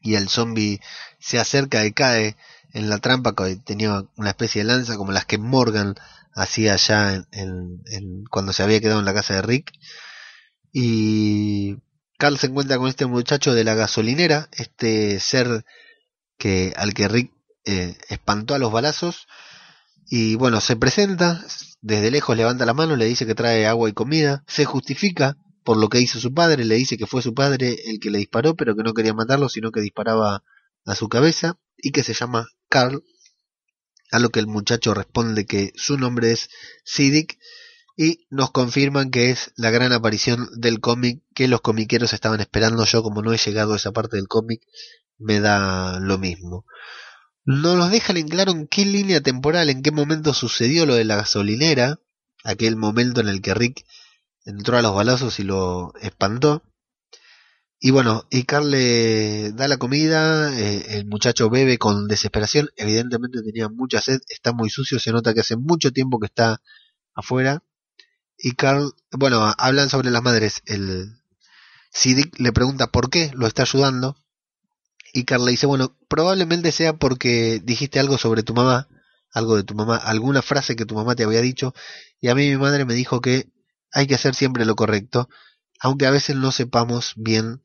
[0.01, 0.79] y el zombie
[1.19, 2.35] se acerca y cae
[2.73, 5.95] en la trampa que tenía una especie de lanza como las que Morgan
[6.33, 9.71] hacía allá en, cuando se había quedado en la casa de Rick.
[10.71, 11.77] Y
[12.17, 15.65] Carl se encuentra con este muchacho de la gasolinera, este ser
[16.37, 17.33] que al que Rick
[17.69, 19.27] eh, espantó a los balazos
[20.07, 21.45] y bueno, se presenta,
[21.81, 25.77] desde lejos levanta la mano, le dice que trae agua y comida, se justifica por
[25.77, 28.55] lo que hizo su padre, le dice que fue su padre el que le disparó,
[28.55, 30.43] pero que no quería matarlo, sino que disparaba
[30.85, 33.03] a su cabeza, y que se llama Carl,
[34.11, 36.49] a lo que el muchacho responde que su nombre es
[36.85, 37.37] Siddiq,
[37.95, 42.85] y nos confirman que es la gran aparición del cómic que los comiqueros estaban esperando.
[42.85, 44.61] Yo como no he llegado a esa parte del cómic,
[45.17, 46.65] me da lo mismo.
[47.51, 51.03] No nos dejan en claro en qué línea temporal, en qué momento sucedió lo de
[51.03, 51.99] la gasolinera,
[52.43, 53.87] aquel momento en el que Rick
[54.45, 56.61] entró a los balazos y lo espantó.
[57.79, 63.41] Y bueno, y Carl le da la comida, eh, el muchacho bebe con desesperación, evidentemente
[63.41, 66.61] tenía mucha sed, está muy sucio, se nota que hace mucho tiempo que está
[67.15, 67.63] afuera.
[68.37, 71.15] Y Carl, bueno, hablan sobre las madres, el
[71.91, 74.17] Siddiq le pregunta por qué lo está ayudando.
[75.13, 78.87] Y Carl le dice, bueno, probablemente sea porque dijiste algo sobre tu mamá,
[79.31, 81.73] algo de tu mamá, alguna frase que tu mamá te había dicho,
[82.19, 83.49] y a mí mi madre me dijo que
[83.91, 85.29] hay que hacer siempre lo correcto,
[85.79, 87.61] aunque a veces no sepamos bien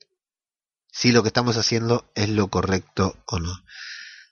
[0.91, 3.53] si lo que estamos haciendo es lo correcto o no.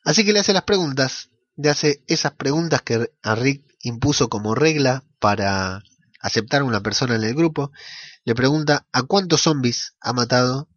[0.06, 4.56] Así que le hace las preguntas, le hace esas preguntas que a Rick impuso como
[4.56, 5.84] regla para
[6.22, 7.72] aceptar a una persona en el grupo,
[8.24, 10.70] le pregunta a cuántos zombies ha matado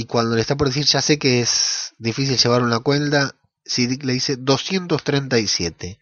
[0.00, 3.34] y cuando le está por decir ya sé que es difícil llevar una cuenta,
[3.66, 5.98] Siddiq le dice 237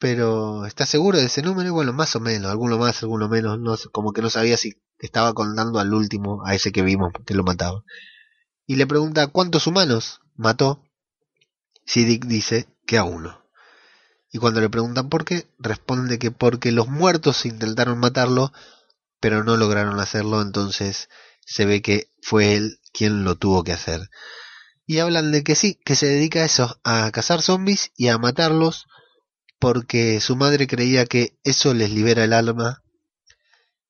[0.00, 1.72] pero ¿estás seguro de ese número?
[1.72, 5.34] Bueno, más o menos, alguno más, alguno menos, no, como que no sabía si estaba
[5.34, 7.84] contando al último, a ese que vimos que lo mataba.
[8.66, 10.82] Y le pregunta cuántos humanos mató.
[11.84, 13.44] Siddiq dice que a uno.
[14.32, 18.52] Y cuando le preguntan por qué, responde que porque los muertos intentaron matarlo,
[19.20, 21.10] pero no lograron hacerlo, entonces
[21.44, 24.10] se ve que fue él quien lo tuvo que hacer.
[24.86, 28.18] Y hablan de que sí, que se dedica a eso, a cazar zombies y a
[28.18, 28.86] matarlos
[29.60, 32.82] porque su madre creía que eso les libera el alma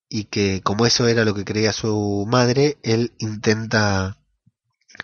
[0.09, 4.17] y que como eso era lo que creía su madre, él intenta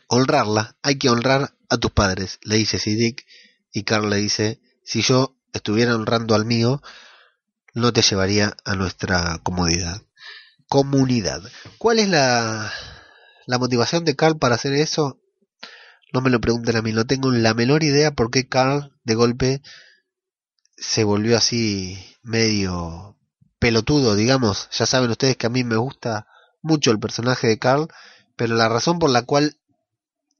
[0.10, 0.76] honrarla.
[0.84, 3.26] Hay que honrar a tus padres, le dice Siddiq
[3.72, 6.82] y Carl le dice, si yo estuviera honrando al mío,
[7.74, 10.02] no te llevaría a nuestra comodidad.
[10.68, 11.42] Comunidad.
[11.78, 12.72] ¿Cuál es la,
[13.46, 15.20] la motivación de Carl para hacer eso?
[16.14, 19.16] No me lo pregunten a mí, no tengo la menor idea por qué Carl de
[19.16, 19.62] golpe
[20.78, 23.18] se volvió así medio
[23.60, 24.70] pelotudo, digamos.
[24.72, 26.28] Ya saben ustedes que a mí me gusta
[26.62, 27.88] mucho el personaje de Carl,
[28.36, 29.58] pero la razón por la cual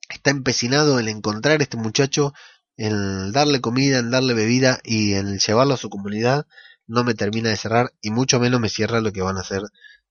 [0.10, 2.34] está empecinado en encontrar a este muchacho,
[2.78, 6.46] en darle comida, en darle bebida y en llevarlo a su comunidad,
[6.86, 9.64] no me termina de cerrar y mucho menos me cierra lo que van a hacer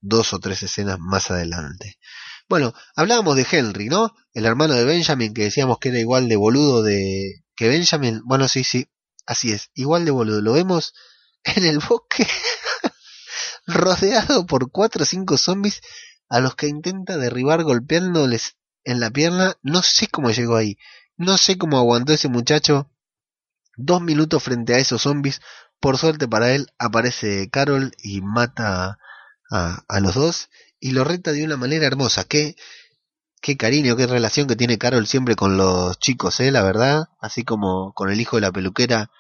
[0.07, 1.99] dos o tres escenas más adelante.
[2.49, 4.15] Bueno, hablábamos de Henry, ¿no?
[4.33, 8.23] El hermano de Benjamin, que decíamos que era igual de boludo de que Benjamin.
[8.25, 8.89] Bueno, sí, sí,
[9.27, 10.41] Así es, igual de boludo.
[10.41, 10.95] Lo vemos
[11.45, 12.27] en el bosque,
[13.67, 15.83] rodeado por cuatro o cinco zombies
[16.29, 19.57] a los que intenta derribar golpeándoles en la pierna.
[19.63, 20.79] No sé cómo llegó ahí.
[21.17, 22.91] No sé cómo aguantó ese muchacho
[23.77, 25.41] dos minutos frente a esos zombies.
[25.81, 28.99] Por suerte para él aparece Carol y mata
[29.51, 32.25] a, los dos y lo reta de una manera hermosa.
[32.25, 32.57] Qué,
[33.41, 37.09] qué cariño, qué relación que tiene Carol siempre con los chicos, eh, la verdad.
[37.21, 39.11] Así como con el hijo de la peluquera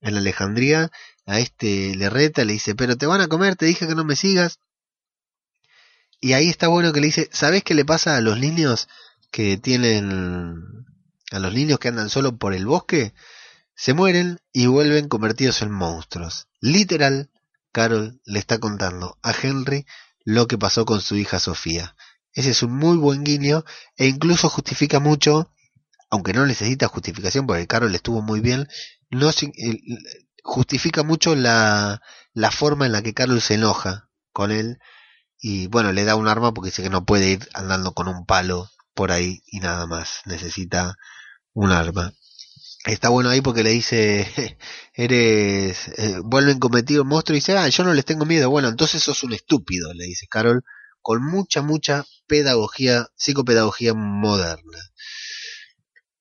[0.00, 0.90] en Alejandría.
[1.26, 4.04] A este le reta, le dice, pero te van a comer, te dije que no
[4.04, 4.58] me sigas.
[6.20, 8.88] Y ahí está bueno que le dice, ¿sabes qué le pasa a los niños
[9.30, 10.62] que tienen,
[11.32, 13.12] a los niños que andan solo por el bosque?
[13.74, 16.46] Se mueren y vuelven convertidos en monstruos.
[16.60, 17.31] Literal,
[17.72, 19.86] Carol le está contando a Henry
[20.24, 21.96] lo que pasó con su hija Sofía.
[22.32, 23.64] Ese es un muy buen guiño
[23.96, 25.52] e incluso justifica mucho,
[26.10, 28.68] aunque no necesita justificación porque Carol estuvo muy bien,
[29.10, 29.30] no
[30.42, 32.00] justifica mucho la,
[32.32, 34.78] la forma en la que Carol se enoja con él
[35.38, 38.24] y bueno, le da un arma porque dice que no puede ir andando con un
[38.26, 40.96] palo por ahí y nada más, necesita
[41.52, 42.12] un arma.
[42.84, 44.26] Está bueno ahí porque le dice,
[44.94, 48.50] eres, eh, vuelven cometido monstruo y dice, ah, yo no les tengo miedo.
[48.50, 50.64] Bueno, entonces sos un estúpido, le dice Carol,
[51.00, 54.78] con mucha, mucha pedagogía, psicopedagogía moderna.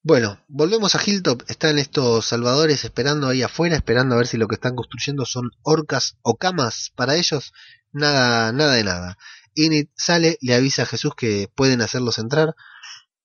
[0.03, 1.43] Bueno, volvemos a Hilltop.
[1.47, 5.51] Están estos salvadores esperando ahí afuera, esperando a ver si lo que están construyendo son
[5.61, 7.53] orcas o camas para ellos.
[7.91, 9.17] Nada, nada de nada.
[9.53, 12.55] Init sale, le avisa a Jesús que pueden hacerlos entrar.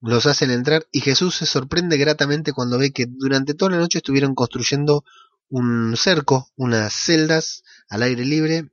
[0.01, 3.99] Los hacen entrar y Jesús se sorprende gratamente cuando ve que durante toda la noche
[3.99, 5.05] estuvieron construyendo
[5.49, 8.71] un cerco, unas celdas al aire libre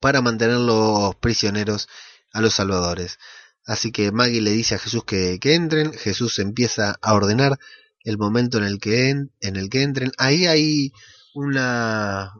[0.00, 1.88] para mantener los prisioneros
[2.32, 3.18] a los salvadores.
[3.64, 7.58] Así que Maggie le dice a Jesús que, entren, Jesús empieza a ordenar
[8.04, 10.10] el momento en el que, en, el que entren.
[10.18, 10.92] Ahí hay
[11.34, 12.32] una,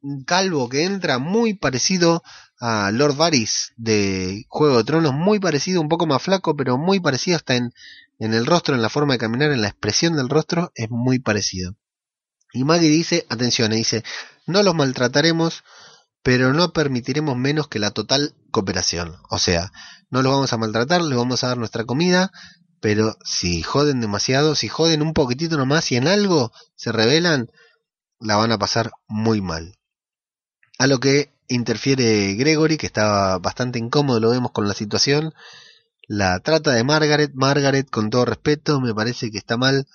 [0.00, 2.22] un calvo que entra muy parecido
[2.60, 7.00] a Lord Varys de Juego de Tronos, muy parecido, un poco más flaco, pero muy
[7.00, 7.72] parecido hasta en,
[8.18, 11.18] en el rostro, en la forma de caminar, en la expresión del rostro, es muy
[11.18, 11.76] parecido.
[12.52, 14.02] Y Maggie dice, atención, dice,
[14.46, 15.64] no los maltrataremos,
[16.22, 19.16] pero no permitiremos menos que la total cooperación.
[19.30, 19.70] O sea,
[20.10, 22.32] no los vamos a maltratar, les vamos a dar nuestra comida,
[22.80, 27.50] pero si joden demasiado, si joden un poquitito nomás y en algo se rebelan,
[28.18, 29.78] la van a pasar muy mal.
[30.78, 35.32] A lo que interfiere Gregory, que estaba bastante incómodo, lo vemos con la situación.
[36.06, 37.32] La trata de Margaret.
[37.34, 39.86] Margaret, con todo respeto, me parece que está mal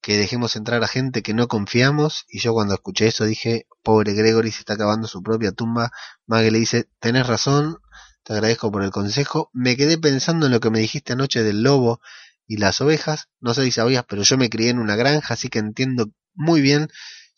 [0.00, 2.24] que dejemos entrar a gente que no confiamos.
[2.28, 5.92] Y yo cuando escuché eso dije, pobre Gregory se está acabando su propia tumba.
[6.26, 7.78] Maggie le dice, tenés razón,
[8.24, 9.50] te agradezco por el consejo.
[9.52, 12.00] Me quedé pensando en lo que me dijiste anoche del lobo
[12.46, 13.28] y las ovejas.
[13.40, 16.60] No sé si sabías, pero yo me crié en una granja, así que entiendo muy
[16.60, 16.88] bien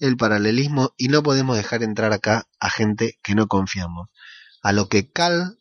[0.03, 4.09] el paralelismo y no podemos dejar entrar acá a gente que no confiamos.
[4.61, 5.61] A lo que Cal,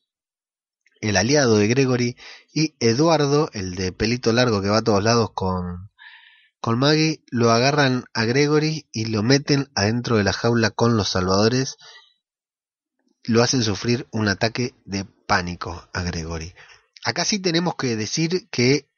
[1.00, 2.18] el aliado de Gregory,
[2.52, 5.92] y Eduardo, el de pelito largo que va a todos lados con,
[6.60, 11.10] con Maggie, lo agarran a Gregory y lo meten adentro de la jaula con los
[11.10, 11.78] salvadores.
[13.24, 16.56] Lo hacen sufrir un ataque de pánico a Gregory.
[17.06, 18.91] Acá sí tenemos que decir que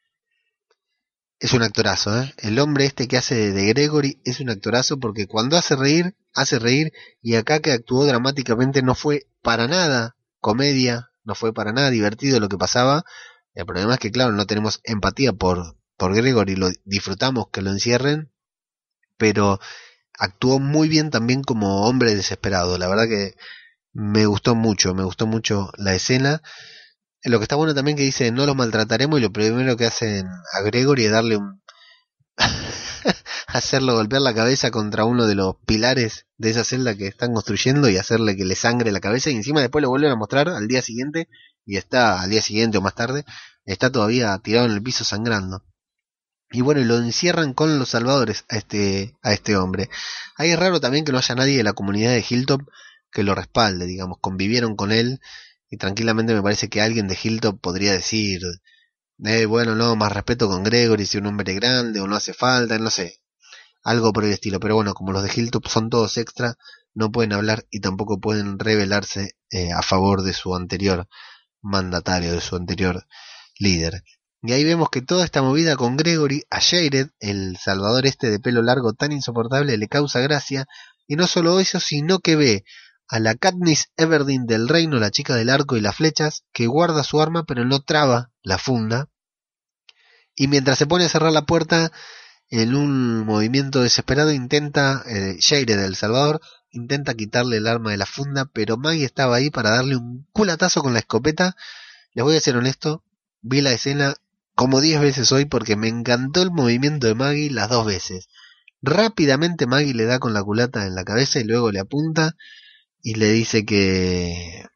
[1.44, 2.32] es un actorazo, ¿eh?
[2.38, 6.58] El hombre este que hace de Gregory es un actorazo porque cuando hace reír, hace
[6.58, 11.90] reír y acá que actuó dramáticamente no fue para nada comedia, no fue para nada
[11.90, 13.04] divertido lo que pasaba.
[13.52, 17.72] El problema es que, claro, no tenemos empatía por, por Gregory, lo disfrutamos que lo
[17.72, 18.32] encierren,
[19.18, 19.60] pero
[20.18, 22.78] actuó muy bien también como hombre desesperado.
[22.78, 23.34] La verdad que
[23.92, 26.40] me gustó mucho, me gustó mucho la escena.
[27.24, 30.26] Lo que está bueno también que dice no los maltrataremos y lo primero que hacen
[30.26, 31.62] a Gregory es darle un...
[33.46, 37.88] hacerlo golpear la cabeza contra uno de los pilares de esa celda que están construyendo
[37.88, 40.68] y hacerle que le sangre la cabeza y encima después lo vuelven a mostrar al
[40.68, 41.28] día siguiente
[41.64, 43.24] y está al día siguiente o más tarde
[43.64, 45.64] está todavía tirado en el piso sangrando.
[46.50, 49.88] Y bueno y lo encierran con los salvadores a este a este hombre.
[50.36, 52.60] Ahí es raro también que no haya nadie de la comunidad de Hilltop
[53.10, 55.20] que lo respalde digamos convivieron con él
[55.74, 58.40] y tranquilamente me parece que alguien de Hilton podría decir,
[59.24, 62.78] eh, bueno, no, más respeto con Gregory, si un hombre grande o no hace falta,
[62.78, 63.20] no sé,
[63.82, 64.60] algo por el estilo.
[64.60, 66.56] Pero bueno, como los de Hilton son todos extra,
[66.94, 71.08] no pueden hablar y tampoco pueden rebelarse eh, a favor de su anterior
[71.60, 73.04] mandatario, de su anterior
[73.58, 74.04] líder.
[74.42, 78.38] Y ahí vemos que toda esta movida con Gregory, a Jared, el salvador este de
[78.38, 80.66] pelo largo tan insoportable, le causa gracia,
[81.08, 82.64] y no solo eso, sino que ve
[83.14, 87.04] a la Katniss Everdeen del reino, la chica del arco y las flechas, que guarda
[87.04, 89.08] su arma pero no traba la funda,
[90.34, 91.92] y mientras se pone a cerrar la puerta,
[92.50, 96.40] en un movimiento desesperado intenta, eh, del Salvador,
[96.72, 100.82] intenta quitarle el arma de la funda, pero Maggie estaba ahí para darle un culatazo
[100.82, 101.54] con la escopeta.
[102.14, 103.04] Les voy a ser honesto,
[103.42, 104.16] vi la escena
[104.56, 108.26] como diez veces hoy porque me encantó el movimiento de Maggie las dos veces.
[108.82, 112.34] Rápidamente Maggie le da con la culata en la cabeza y luego le apunta
[113.04, 114.66] y le dice que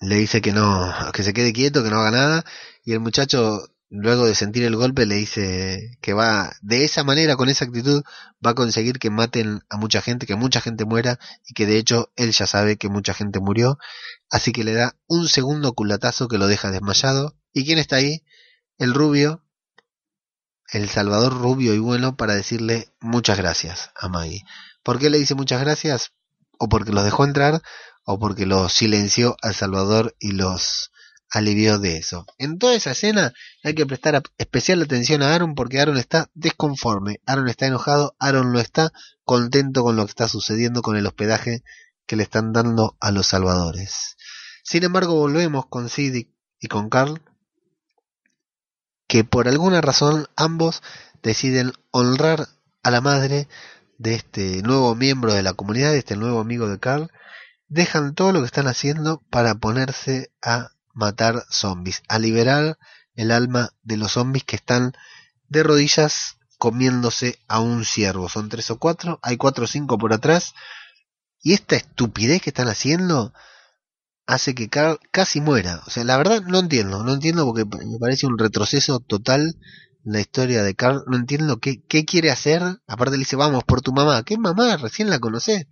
[0.00, 2.44] le dice que no, que se quede quieto, que no haga nada,
[2.82, 7.36] y el muchacho luego de sentir el golpe le dice que va de esa manera,
[7.36, 8.02] con esa actitud,
[8.44, 11.76] va a conseguir que maten a mucha gente, que mucha gente muera y que de
[11.76, 13.78] hecho él ya sabe que mucha gente murió,
[14.30, 17.36] así que le da un segundo culatazo que lo deja desmayado.
[17.52, 18.24] ¿Y quién está ahí?
[18.78, 19.44] El rubio,
[20.72, 24.44] el Salvador rubio y bueno para decirle muchas gracias a Maggie.
[24.82, 26.12] ¿Por qué le dice muchas gracias?
[26.60, 27.62] O porque los dejó entrar
[28.04, 30.92] o porque los silenció al Salvador y los
[31.30, 32.26] alivió de eso.
[32.38, 33.32] En toda esa escena
[33.64, 38.52] hay que prestar especial atención a Aaron porque Aaron está desconforme, Aaron está enojado, Aaron
[38.52, 38.92] no está
[39.24, 41.62] contento con lo que está sucediendo con el hospedaje
[42.06, 44.16] que le están dando a los salvadores.
[44.62, 46.26] Sin embargo, volvemos con Sid
[46.60, 47.22] y con Carl,
[49.08, 50.82] que por alguna razón ambos
[51.22, 52.48] deciden honrar
[52.82, 53.48] a la madre
[54.00, 57.10] de este nuevo miembro de la comunidad, de este nuevo amigo de Carl,
[57.68, 62.78] dejan todo lo que están haciendo para ponerse a matar zombies, a liberar
[63.14, 64.94] el alma de los zombies que están
[65.50, 68.30] de rodillas comiéndose a un ciervo.
[68.30, 70.54] Son tres o cuatro, hay cuatro o cinco por atrás.
[71.42, 73.34] Y esta estupidez que están haciendo
[74.26, 75.82] hace que Carl casi muera.
[75.86, 79.56] O sea, la verdad no entiendo, no entiendo porque me parece un retroceso total
[80.04, 82.62] la historia de Carl, no entiendo qué, qué quiere hacer.
[82.86, 84.22] Aparte le dice, vamos por tu mamá.
[84.24, 84.76] ¿Qué mamá?
[84.76, 85.68] Recién la conocé.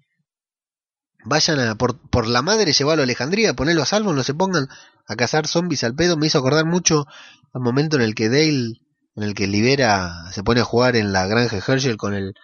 [1.24, 4.68] Vayan a, por, por la madre, llevarlo a Alejandría, ponerlo a salvo, no se pongan
[5.06, 6.16] a cazar zombies al pedo.
[6.16, 7.06] Me hizo acordar mucho
[7.52, 8.80] al momento en el que Dale,
[9.16, 12.34] en el que libera, se pone a jugar en la granja Herschel con el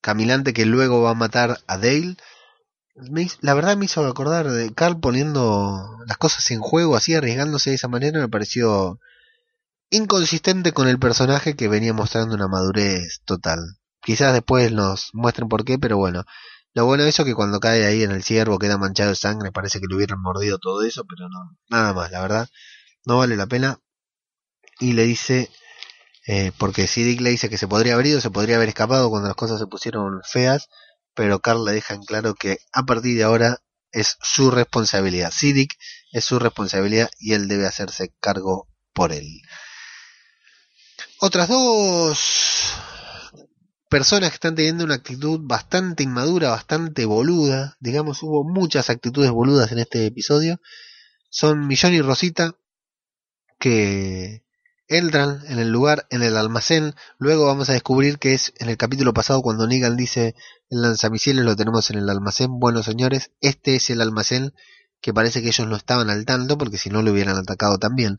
[0.00, 2.16] caminante que luego va a matar a Dale.
[3.40, 7.76] la verdad me hizo acordar de Carl poniendo las cosas en juego, así arriesgándose de
[7.76, 8.98] esa manera, me pareció
[9.94, 13.58] inconsistente con el personaje que venía mostrando una madurez total.
[14.02, 16.24] Quizás después nos muestren por qué, pero bueno.
[16.74, 19.16] Lo bueno de eso es que cuando cae ahí en el ciervo queda manchado de
[19.16, 22.48] sangre, parece que le hubieran mordido todo eso, pero no, nada más, la verdad,
[23.06, 23.78] no vale la pena.
[24.80, 25.50] Y le dice,
[26.26, 29.28] eh, porque Siddiq le dice que se podría haber ido, se podría haber escapado cuando
[29.28, 30.68] las cosas se pusieron feas,
[31.14, 33.58] pero Carl le deja en claro que a partir de ahora
[33.92, 35.30] es su responsabilidad.
[35.30, 35.72] Siddiq
[36.12, 39.40] es su responsabilidad y él debe hacerse cargo por él.
[41.20, 42.74] Otras dos
[43.88, 49.70] personas que están teniendo una actitud bastante inmadura, bastante boluda, digamos, hubo muchas actitudes boludas
[49.70, 50.60] en este episodio,
[51.30, 52.56] son Millón y Rosita,
[53.60, 54.44] que
[54.88, 58.76] entran en el lugar, en el almacén, luego vamos a descubrir que es en el
[58.76, 60.34] capítulo pasado cuando Negan dice
[60.70, 64.52] el lanzamisiles lo tenemos en el almacén, bueno señores, este es el almacén
[65.00, 68.18] que parece que ellos no estaban al tanto porque si no lo hubieran atacado también.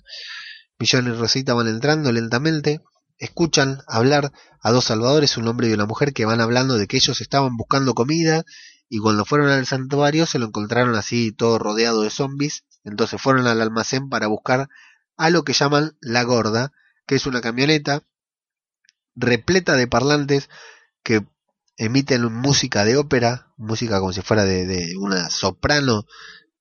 [0.79, 2.81] Millón y Rosita van entrando lentamente,
[3.17, 6.97] escuchan hablar a dos salvadores, un hombre y una mujer, que van hablando de que
[6.97, 8.43] ellos estaban buscando comida
[8.89, 13.47] y cuando fueron al santuario se lo encontraron así todo rodeado de zombies, entonces fueron
[13.47, 14.69] al almacén para buscar
[15.17, 16.71] a lo que llaman la gorda,
[17.07, 18.03] que es una camioneta
[19.15, 20.49] repleta de parlantes
[21.03, 21.25] que
[21.77, 26.05] emiten música de ópera, música como si fuera de, de una soprano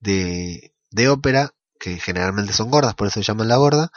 [0.01, 3.91] de, de ópera, que generalmente son gordas, por eso llaman la gorda,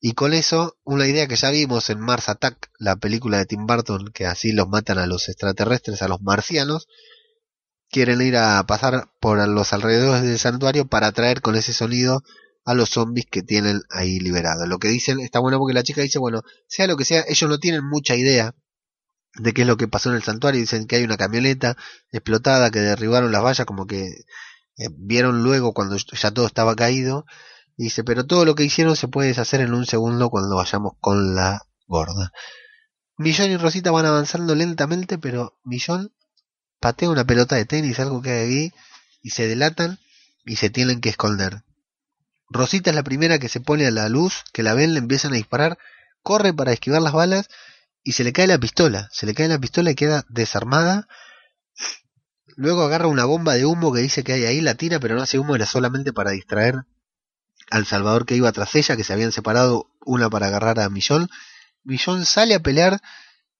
[0.00, 3.66] y con eso, una idea que ya vimos en Mars Attack, la película de Tim
[3.66, 6.88] Burton, que así los matan a los extraterrestres, a los marcianos,
[7.88, 12.22] quieren ir a pasar por los alrededores del santuario para traer con ese sonido
[12.64, 14.68] a los zombies que tienen ahí liberados.
[14.68, 17.48] Lo que dicen está bueno porque la chica dice, bueno, sea lo que sea, ellos
[17.48, 18.54] no tienen mucha idea
[19.36, 20.60] de qué es lo que pasó en el santuario.
[20.60, 21.76] Dicen que hay una camioneta
[22.10, 24.06] explotada, que derribaron las vallas, como que
[24.76, 27.26] eh, vieron luego cuando ya todo estaba caído
[27.76, 31.34] Dice, pero todo lo que hicieron se puede deshacer en un segundo cuando vayamos con
[31.34, 32.32] la gorda.
[33.16, 36.12] Millón y Rosita van avanzando lentamente, pero Millón
[36.78, 38.72] patea una pelota de tenis, algo que hay ahí,
[39.22, 39.98] y se delatan
[40.44, 41.64] y se tienen que esconder.
[42.48, 45.32] Rosita es la primera que se pone a la luz, que la ven, le empiezan
[45.32, 45.78] a disparar,
[46.22, 47.48] corre para esquivar las balas
[48.04, 49.08] y se le cae la pistola.
[49.10, 51.08] Se le cae la pistola y queda desarmada.
[52.56, 55.22] Luego agarra una bomba de humo que dice que hay ahí, la tira, pero no
[55.22, 56.84] hace humo, era solamente para distraer
[57.70, 61.28] al Salvador que iba tras ella, que se habían separado una para agarrar a Millón.
[61.82, 63.00] Millón sale a pelear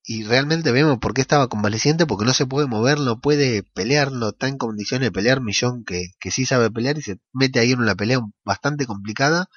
[0.04, 4.12] y realmente vemos por qué estaba convaleciente, porque no se puede mover, no puede pelear,
[4.12, 5.40] no está en condiciones de pelear.
[5.40, 9.48] Millón que, que sí sabe pelear y se mete ahí en una pelea bastante complicada.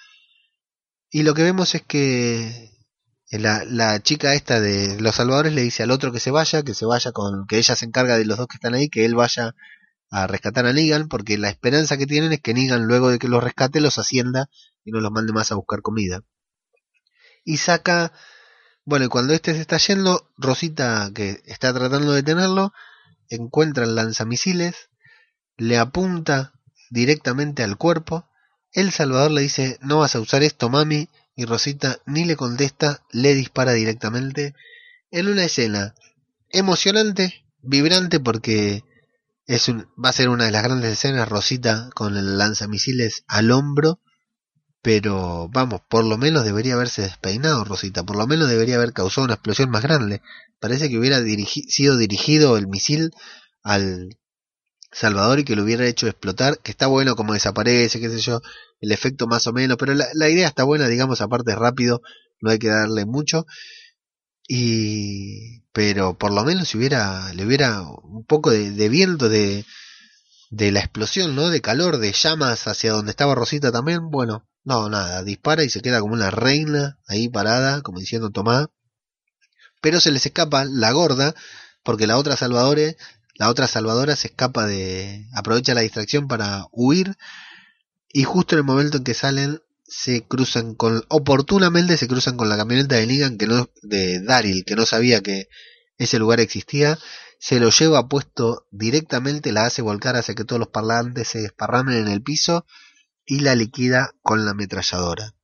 [1.11, 2.76] Y lo que vemos es que
[3.31, 6.73] la, la, chica esta de los salvadores le dice al otro que se vaya, que
[6.73, 9.15] se vaya con, que ella se encarga de los dos que están ahí, que él
[9.15, 9.53] vaya
[10.09, 13.27] a rescatar a Negan porque la esperanza que tienen es que Negan luego de que
[13.27, 14.49] los rescate los ascienda
[14.85, 16.21] y no los mande más a buscar comida.
[17.43, 18.13] Y saca,
[18.85, 22.73] bueno, y cuando este se está yendo, Rosita, que está tratando de detenerlo,
[23.29, 24.89] encuentra el lanzamisiles,
[25.57, 26.53] le apunta
[26.89, 28.29] directamente al cuerpo,
[28.71, 33.03] el Salvador le dice, no vas a usar esto, mami, y Rosita ni le contesta,
[33.11, 34.55] le dispara directamente
[35.11, 35.93] en una escena
[36.49, 38.83] emocionante, vibrante porque
[39.45, 43.51] es un, va a ser una de las grandes escenas, Rosita con el lanzamisiles al
[43.51, 44.01] hombro,
[44.81, 49.25] pero vamos, por lo menos debería haberse despeinado Rosita, por lo menos debería haber causado
[49.25, 50.23] una explosión más grande.
[50.59, 51.19] Parece que hubiera
[51.67, 53.11] sido dirigido el misil
[53.61, 54.17] al
[54.97, 58.41] Salvador y que lo hubiera hecho explotar, que está bueno como desaparece, qué sé yo,
[58.79, 62.01] el efecto más o menos, pero la, idea está buena, digamos, aparte es rápido,
[62.41, 63.45] no hay que darle mucho.
[64.47, 69.65] Y pero por lo menos si hubiera le hubiera un poco de, viento de
[70.49, 71.49] la explosión, ¿no?
[71.49, 75.81] De calor, de llamas hacia donde estaba Rosita también, bueno, no, nada, dispara y se
[75.81, 78.67] queda como una reina ahí parada, como diciendo tomá.
[79.81, 81.35] Pero se les escapa la gorda,
[81.83, 82.95] porque la otra salvadora,
[83.37, 87.17] la otra salvadora se escapa de, aprovecha la distracción para huir,
[88.11, 92.49] y justo en el momento en que salen, se cruzan con oportunamente se cruzan con
[92.49, 95.47] la camioneta de Negan que no de Daryl que no sabía que
[95.97, 96.99] ese lugar existía
[97.39, 101.97] se lo lleva puesto directamente la hace volcar hacia que todos los parlantes se desparramen
[101.97, 102.65] en el piso
[103.25, 105.35] y la liquida con la ametralladora.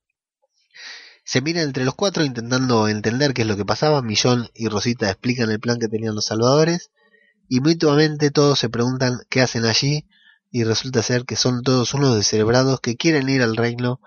[1.24, 4.02] Se miran entre los cuatro intentando entender qué es lo que pasaba.
[4.02, 6.90] Millón y Rosita explican el plan que tenían los salvadores
[7.48, 10.06] y mutuamente todos se preguntan qué hacen allí
[10.50, 14.00] y resulta ser que son todos unos descerebrados que quieren ir al reino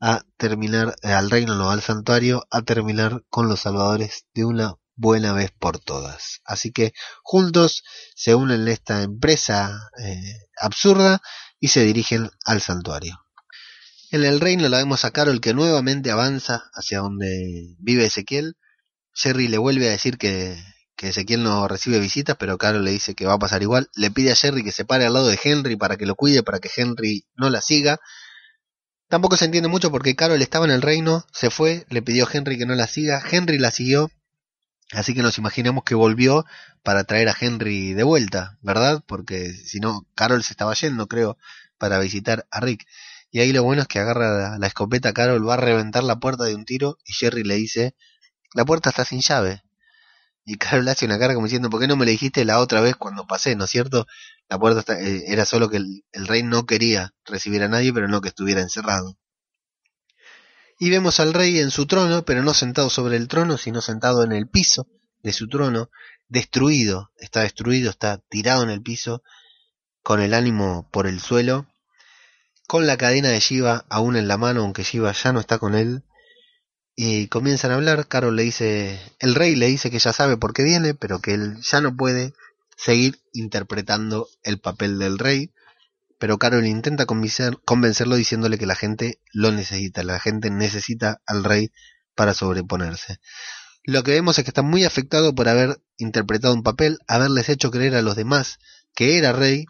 [0.00, 4.74] a terminar, eh, al reino no, al santuario, a terminar con los salvadores de una
[4.94, 6.40] buena vez por todas.
[6.44, 7.82] Así que juntos
[8.14, 11.20] se unen en esta empresa eh, absurda
[11.60, 13.18] y se dirigen al santuario.
[14.10, 18.56] En el reino la vemos a Carol que nuevamente avanza hacia donde vive Ezequiel.
[19.12, 20.56] Jerry le vuelve a decir que,
[20.98, 23.88] que Ezequiel no recibe visitas, pero Carol le dice que va a pasar igual.
[23.94, 26.42] Le pide a Jerry que se pare al lado de Henry para que lo cuide,
[26.42, 28.00] para que Henry no la siga.
[29.08, 32.28] Tampoco se entiende mucho porque Carol estaba en el reino, se fue, le pidió a
[32.30, 34.10] Henry que no la siga, Henry la siguió,
[34.90, 36.44] así que nos imaginamos que volvió
[36.82, 39.02] para traer a Henry de vuelta, ¿verdad?
[39.06, 41.38] Porque si no, Carol se estaba yendo, creo,
[41.78, 42.86] para visitar a Rick.
[43.30, 46.44] Y ahí lo bueno es que agarra la, escopeta, Carol va a reventar la puerta
[46.44, 47.94] de un tiro y Jerry le dice,
[48.52, 49.62] la puerta está sin llave.
[50.50, 52.80] Y Carol hace una cara como diciendo, ¿por qué no me lo dijiste la otra
[52.80, 54.06] vez cuando pasé, no es cierto?
[54.48, 58.08] La puerta eh, era solo que el, el, rey no quería recibir a nadie, pero
[58.08, 59.18] no que estuviera encerrado.
[60.78, 64.24] Y vemos al rey en su trono, pero no sentado sobre el trono, sino sentado
[64.24, 64.86] en el piso
[65.22, 65.90] de su trono,
[66.28, 69.22] destruido, está destruido, está tirado en el piso,
[70.02, 71.66] con el ánimo por el suelo,
[72.66, 75.74] con la cadena de Shiva aún en la mano, aunque Shiva ya no está con
[75.74, 76.04] él,
[77.00, 78.08] y comienzan a hablar.
[78.08, 81.32] Carol le dice, el rey le dice que ya sabe por qué viene, pero que
[81.32, 82.34] él ya no puede
[82.76, 85.52] seguir interpretando el papel del rey.
[86.18, 91.70] Pero Carol intenta convencerlo diciéndole que la gente lo necesita, la gente necesita al rey
[92.16, 93.20] para sobreponerse.
[93.84, 97.70] Lo que vemos es que está muy afectado por haber interpretado un papel, haberles hecho
[97.70, 98.58] creer a los demás
[98.96, 99.66] que era rey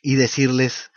[0.00, 0.90] y decirles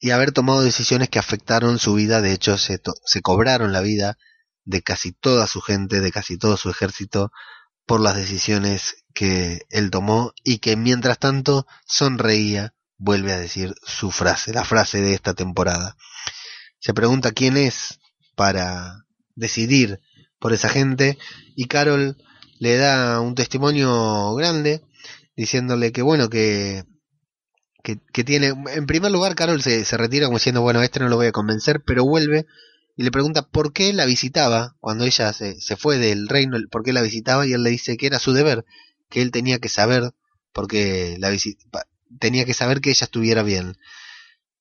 [0.00, 4.18] y haber tomado decisiones que afectaron su vida, de hecho se, se cobraron la vida
[4.64, 7.30] de casi toda su gente, de casi todo su ejército,
[7.86, 14.10] por las decisiones que él tomó y que mientras tanto sonreía, vuelve a decir su
[14.10, 15.96] frase, la frase de esta temporada.
[16.78, 18.00] Se pregunta quién es
[18.34, 19.04] para
[19.34, 20.00] decidir
[20.38, 21.18] por esa gente
[21.54, 22.16] y Carol
[22.58, 24.82] le da un testimonio grande
[25.36, 26.84] diciéndole que bueno que
[27.84, 31.16] que, tiene, en primer lugar, Carol se, se retira como diciendo, bueno, este no lo
[31.16, 32.46] voy a convencer, pero vuelve
[32.96, 36.84] y le pregunta por qué la visitaba cuando ella se, se fue del reino, por
[36.84, 38.64] qué la visitaba y él le dice que era su deber,
[39.10, 40.12] que él tenía que saber,
[40.52, 41.30] porque la
[42.18, 43.76] tenía que saber que ella estuviera bien.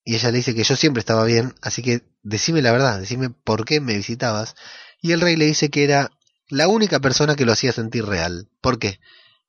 [0.03, 3.29] Y ella le dice que yo siempre estaba bien, así que decime la verdad, decime
[3.29, 4.55] por qué me visitabas.
[5.01, 6.11] Y el rey le dice que era
[6.49, 8.49] la única persona que lo hacía sentir real.
[8.61, 8.99] ¿Por qué?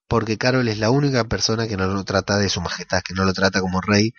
[0.08, 3.24] porque Carol es la única persona que no lo trata de su majestad, que no
[3.24, 4.14] lo trata como rey.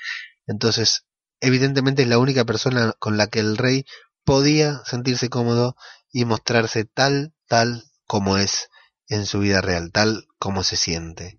[0.47, 1.05] Entonces,
[1.39, 3.85] evidentemente es la única persona con la que el rey
[4.25, 5.75] podía sentirse cómodo
[6.11, 8.69] y mostrarse tal, tal como es
[9.07, 11.37] en su vida real, tal como se siente.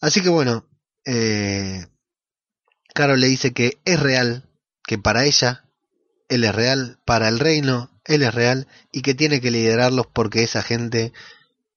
[0.00, 0.68] Así que bueno,
[1.04, 1.86] eh,
[2.94, 4.50] Carol le dice que es real,
[4.84, 5.64] que para ella
[6.28, 10.42] él es real, para el reino él es real y que tiene que liderarlos porque
[10.42, 11.12] esa gente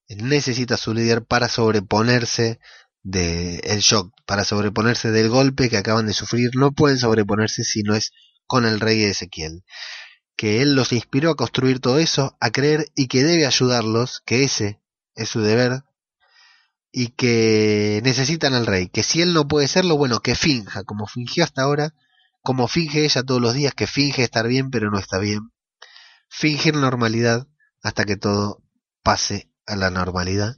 [0.08, 2.58] necesita su líder para sobreponerse
[3.02, 6.50] del shock, para sobreponerse del golpe que acaban de sufrir.
[6.54, 8.12] No pueden sobreponerse si no es
[8.46, 9.64] con el rey Ezequiel.
[10.36, 14.44] Que él los inspiró a construir todo eso, a creer y que debe ayudarlos, que
[14.44, 14.80] ese
[15.14, 15.84] es su deber,
[16.92, 21.06] y que necesitan al rey, que si él no puede serlo, bueno, que finja, como
[21.06, 21.94] fingió hasta ahora,
[22.42, 25.52] como finge ella todos los días, que finge estar bien pero no está bien.
[26.28, 27.46] Fingir normalidad
[27.82, 28.62] hasta que todo
[29.02, 30.56] pase a la normalidad.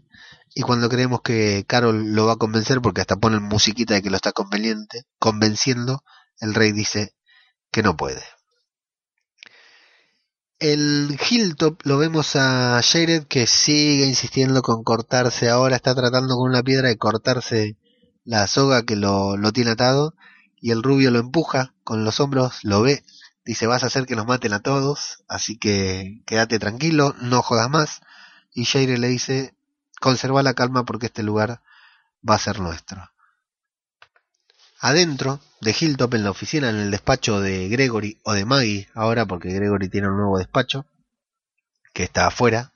[0.54, 4.10] Y cuando creemos que Carol lo va a convencer, porque hasta ponen musiquita de que
[4.10, 6.04] lo está conveniente, convenciendo,
[6.40, 7.14] el rey dice
[7.74, 8.22] que no puede.
[10.60, 16.48] El Hilltop lo vemos a Jared que sigue insistiendo con cortarse ahora, está tratando con
[16.48, 17.76] una piedra de cortarse
[18.22, 20.14] la soga que lo, tiene atado
[20.60, 23.04] y el rubio lo empuja con los hombros, lo ve,
[23.44, 27.68] dice vas a hacer que nos maten a todos, así que quédate tranquilo, no jodas
[27.68, 28.02] más
[28.54, 29.56] y Jaire le dice,
[30.00, 31.60] conserva la calma porque este lugar
[32.26, 33.10] va a ser nuestro.
[34.78, 39.26] Adentro de Hilltop, en la oficina, en el despacho de Gregory o de Maggie, ahora
[39.26, 40.86] porque Gregory tiene un nuevo despacho,
[41.92, 42.72] que está afuera,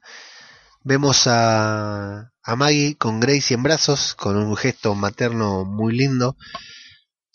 [0.83, 6.37] vemos a, a Maggie con Gracie en brazos, con un gesto materno muy lindo,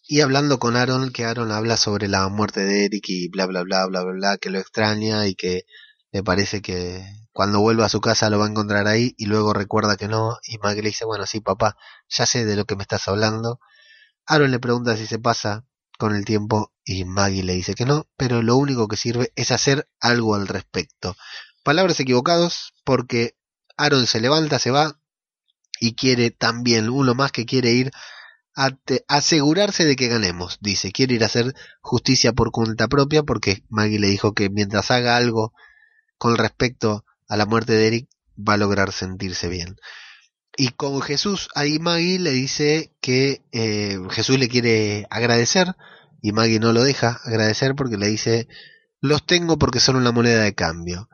[0.06, 3.64] y hablando con Aaron, que Aaron habla sobre la muerte de Eric y bla bla
[3.64, 5.64] bla bla bla, bla que lo extraña y que
[6.12, 9.54] le parece que, cuando vuelva a su casa lo va a encontrar ahí y luego
[9.54, 11.76] recuerda que no y Maggie le dice, bueno, sí, papá,
[12.08, 13.60] ya sé de lo que me estás hablando.
[14.26, 15.66] Aaron le pregunta si se pasa
[15.98, 19.52] con el tiempo y Maggie le dice que no, pero lo único que sirve es
[19.52, 21.16] hacer algo al respecto.
[21.64, 23.36] Palabras equivocados porque
[23.78, 25.00] Aaron se levanta, se va
[25.80, 27.92] y quiere también, uno más que quiere ir
[28.56, 28.70] a
[29.08, 34.00] asegurarse de que ganemos, dice, quiere ir a hacer justicia por cuenta propia porque Maggie
[34.00, 35.54] le dijo que mientras haga algo
[36.18, 39.78] con respecto a la muerte de Eric, va a lograr sentirse bien.
[40.56, 45.76] Y con Jesús, ahí Maggie le dice que eh, Jesús le quiere agradecer
[46.22, 48.48] y Maggie no lo deja agradecer porque le dice,
[49.02, 51.10] los tengo porque son una moneda de cambio.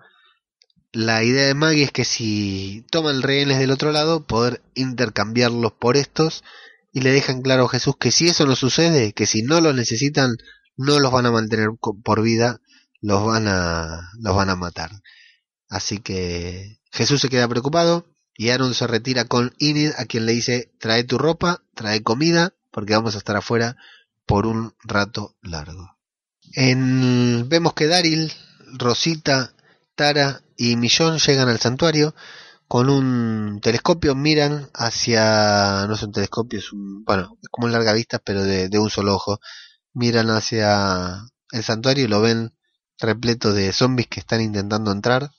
[0.91, 5.95] La idea de Maggie es que si toman rehenes del otro lado, poder intercambiarlos por
[5.95, 6.43] estos
[6.91, 9.73] y le dejan claro a Jesús que si eso no sucede, que si no los
[9.73, 10.35] necesitan,
[10.75, 12.59] no los van a mantener por vida,
[13.01, 14.89] los van a, los van a matar.
[15.69, 18.05] Así que Jesús se queda preocupado
[18.39, 22.53] y Aaron se retira con Inid a quien le dice trae tu ropa, trae comida,
[22.71, 23.75] porque vamos a estar afuera
[24.25, 25.97] por un rato largo.
[26.53, 28.31] En, vemos que Daryl,
[28.77, 29.51] Rosita,
[29.93, 32.15] Tara y Millón llegan al santuario
[32.69, 37.73] con un telescopio, miran hacia, no es un telescopio, es un, bueno, es como un
[37.73, 39.41] larga vista, pero de, de un solo ojo,
[39.91, 42.55] miran hacia el santuario y lo ven
[42.99, 45.29] repleto de zombies que están intentando entrar,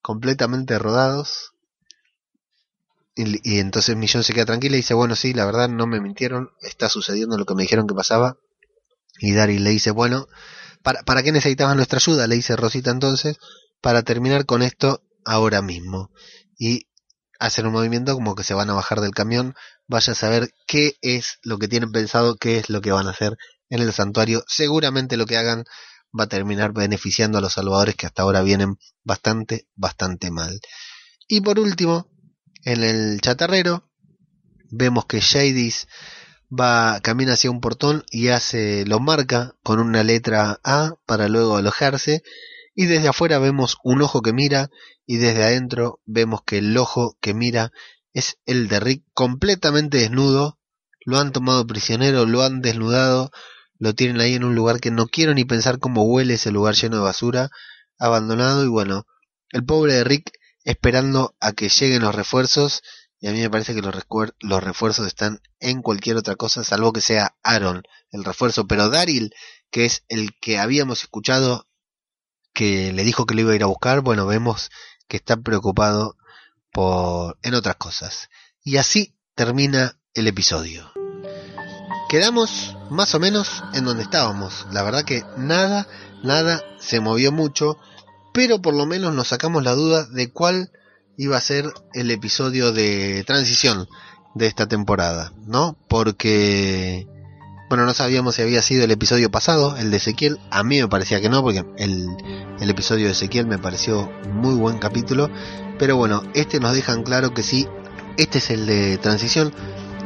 [0.00, 1.54] completamente rodados,
[3.42, 6.50] y, entonces Millón se queda tranquila y dice, bueno, sí, la verdad no me mintieron,
[6.60, 8.36] está sucediendo lo que me dijeron que pasaba.
[9.18, 10.26] Y Daryl le dice, bueno,
[10.82, 12.26] ¿para, ¿para qué necesitaban nuestra ayuda?
[12.26, 13.38] Le dice Rosita entonces,
[13.80, 16.10] para terminar con esto ahora mismo.
[16.58, 16.88] Y
[17.38, 19.54] hacen un movimiento como que se van a bajar del camión,
[19.86, 23.10] vaya a saber qué es lo que tienen pensado, qué es lo que van a
[23.10, 23.36] hacer
[23.70, 24.44] en el santuario.
[24.46, 25.64] Seguramente lo que hagan
[26.18, 30.60] va a terminar beneficiando a los salvadores que hasta ahora vienen bastante, bastante mal.
[31.28, 32.09] Y por último,
[32.64, 33.88] en el chatarrero
[34.70, 35.88] vemos que Jadis
[36.50, 41.56] va camina hacia un portón y hace lo marca con una letra A para luego
[41.56, 42.22] alojarse
[42.74, 44.70] y desde afuera vemos un ojo que mira
[45.06, 47.72] y desde adentro vemos que el ojo que mira
[48.12, 50.58] es el de Rick completamente desnudo.
[51.04, 53.30] Lo han tomado prisionero lo han desnudado
[53.78, 56.74] lo tienen ahí en un lugar que no quiero ni pensar cómo huele ese lugar
[56.74, 57.50] lleno de basura
[57.98, 59.06] abandonado y bueno
[59.52, 60.32] el pobre de Rick
[60.64, 62.82] esperando a que lleguen los refuerzos
[63.20, 63.94] y a mí me parece que los,
[64.40, 69.34] los refuerzos están en cualquier otra cosa salvo que sea Aaron el refuerzo, pero Daryl,
[69.70, 71.66] que es el que habíamos escuchado
[72.52, 74.70] que le dijo que lo iba a ir a buscar, bueno, vemos
[75.06, 76.16] que está preocupado
[76.72, 78.28] por en otras cosas.
[78.62, 80.90] Y así termina el episodio.
[82.08, 84.66] Quedamos más o menos en donde estábamos.
[84.72, 85.86] La verdad que nada,
[86.24, 87.78] nada se movió mucho
[88.32, 90.70] pero por lo menos nos sacamos la duda de cuál
[91.16, 93.88] iba a ser el episodio de transición
[94.34, 95.76] de esta temporada, ¿no?
[95.88, 97.06] Porque,
[97.68, 100.88] bueno, no sabíamos si había sido el episodio pasado, el de Ezequiel, a mí me
[100.88, 102.08] parecía que no, porque el,
[102.60, 105.30] el episodio de Ezequiel me pareció muy buen capítulo,
[105.78, 107.66] pero bueno, este nos dejan claro que sí,
[108.16, 109.52] este es el de transición,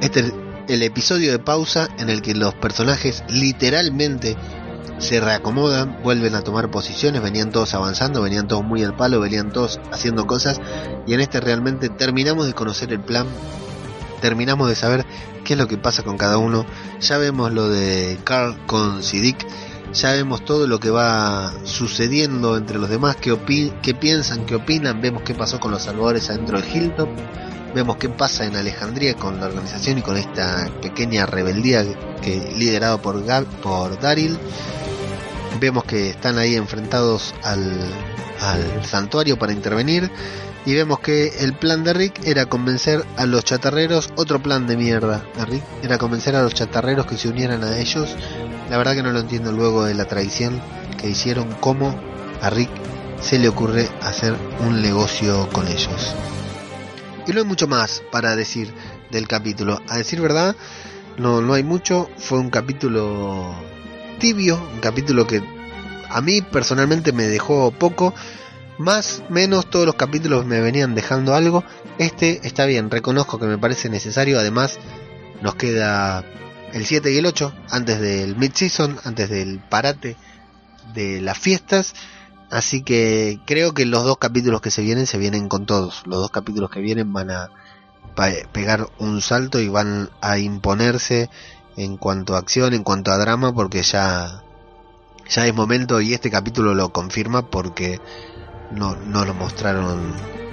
[0.00, 0.32] este es
[0.68, 4.36] el episodio de pausa en el que los personajes literalmente
[4.98, 9.52] se reacomodan, vuelven a tomar posiciones, venían todos avanzando, venían todos muy al palo, venían
[9.52, 10.60] todos haciendo cosas
[11.06, 13.26] y en este realmente terminamos de conocer el plan,
[14.20, 15.04] terminamos de saber
[15.44, 16.64] qué es lo que pasa con cada uno,
[17.00, 19.46] ya vemos lo de Carl con Sidik,
[19.92, 23.36] ya vemos todo lo que va sucediendo entre los demás, qué,
[23.82, 27.08] qué piensan, qué opinan, vemos qué pasó con los salvadores adentro del Hilltop,
[27.74, 31.84] vemos qué pasa en Alejandría con la organización y con esta pequeña rebeldía
[32.22, 33.22] que liderado por,
[33.62, 34.38] por Daryl
[35.60, 37.80] vemos que están ahí enfrentados al,
[38.40, 40.10] al santuario para intervenir
[40.66, 44.76] y vemos que el plan de Rick era convencer a los chatarreros, otro plan de
[44.76, 48.16] mierda de Rick, era convencer a los chatarreros que se unieran a ellos.
[48.70, 50.62] La verdad que no lo entiendo luego de la traición
[50.98, 51.94] que hicieron, cómo
[52.40, 52.70] a Rick
[53.20, 54.34] se le ocurre hacer
[54.66, 56.14] un negocio con ellos.
[57.26, 58.72] Y no hay mucho más para decir
[59.10, 59.80] del capítulo.
[59.88, 60.54] A decir verdad,
[61.16, 62.10] no, no hay mucho.
[62.16, 63.54] Fue un capítulo
[64.18, 65.42] tibio, un capítulo que
[66.08, 68.14] a mí personalmente me dejó poco,
[68.78, 71.64] más menos todos los capítulos me venían dejando algo.
[71.98, 74.78] Este está bien, reconozco que me parece necesario, además
[75.42, 76.24] nos queda
[76.72, 80.16] el 7 y el 8 antes del mid-season, antes del parate
[80.94, 81.94] de las fiestas.
[82.54, 86.04] Así que creo que los dos capítulos que se vienen se vienen con todos.
[86.06, 87.50] Los dos capítulos que vienen van a
[88.52, 91.30] pegar un salto y van a imponerse
[91.76, 94.44] en cuanto a acción, en cuanto a drama, porque ya,
[95.28, 98.00] ya es momento y este capítulo lo confirma porque
[98.70, 100.12] no, no lo mostraron,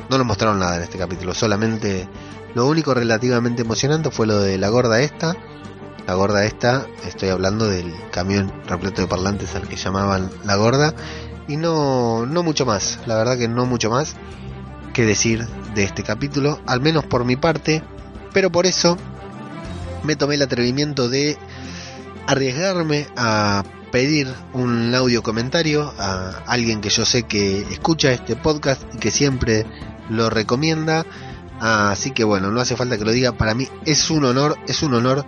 [0.09, 2.09] no lo mostraron nada en este capítulo, solamente
[2.55, 5.35] lo único relativamente emocionante fue lo de la gorda esta,
[6.07, 10.95] la gorda esta, estoy hablando del camión repleto de parlantes al que llamaban la gorda,
[11.51, 14.15] y no, no mucho más, la verdad que no mucho más
[14.93, 15.45] que decir
[15.75, 17.83] de este capítulo, al menos por mi parte,
[18.31, 18.97] pero por eso
[20.03, 21.37] me tomé el atrevimiento de
[22.25, 28.81] arriesgarme a pedir un audio comentario a alguien que yo sé que escucha este podcast
[28.93, 29.65] y que siempre
[30.09, 31.05] lo recomienda.
[31.59, 33.33] Así que bueno, no hace falta que lo diga.
[33.33, 35.25] Para mí es un honor, es un honor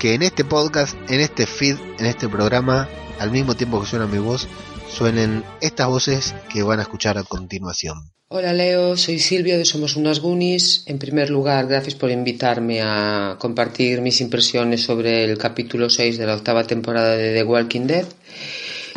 [0.00, 2.88] que en este podcast, en este feed, en este programa,
[3.20, 4.48] al mismo tiempo que suena mi voz,
[4.88, 8.12] suenen estas voces que van a escuchar a continuación.
[8.28, 10.84] Hola Leo, soy Silvia de Somos unas Goonies.
[10.86, 16.26] En primer lugar, gracias por invitarme a compartir mis impresiones sobre el capítulo 6 de
[16.26, 18.06] la octava temporada de The Walking Dead.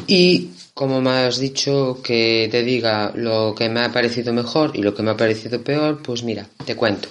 [0.07, 4.81] Y como me has dicho que te diga lo que me ha parecido mejor y
[4.81, 7.09] lo que me ha parecido peor, pues mira, te cuento.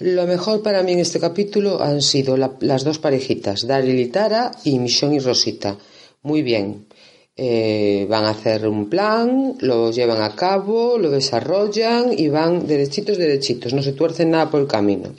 [0.00, 4.50] Lo mejor para mí en este capítulo han sido las dos parejitas, Daryl y Tara
[4.64, 5.76] y Michonne y Rosita.
[6.22, 6.86] Muy bien.
[7.34, 13.16] Eh, van a hacer un plan, lo llevan a cabo, lo desarrollan y van derechitos,
[13.16, 13.72] derechitos.
[13.72, 15.14] No se tuercen nada por el camino.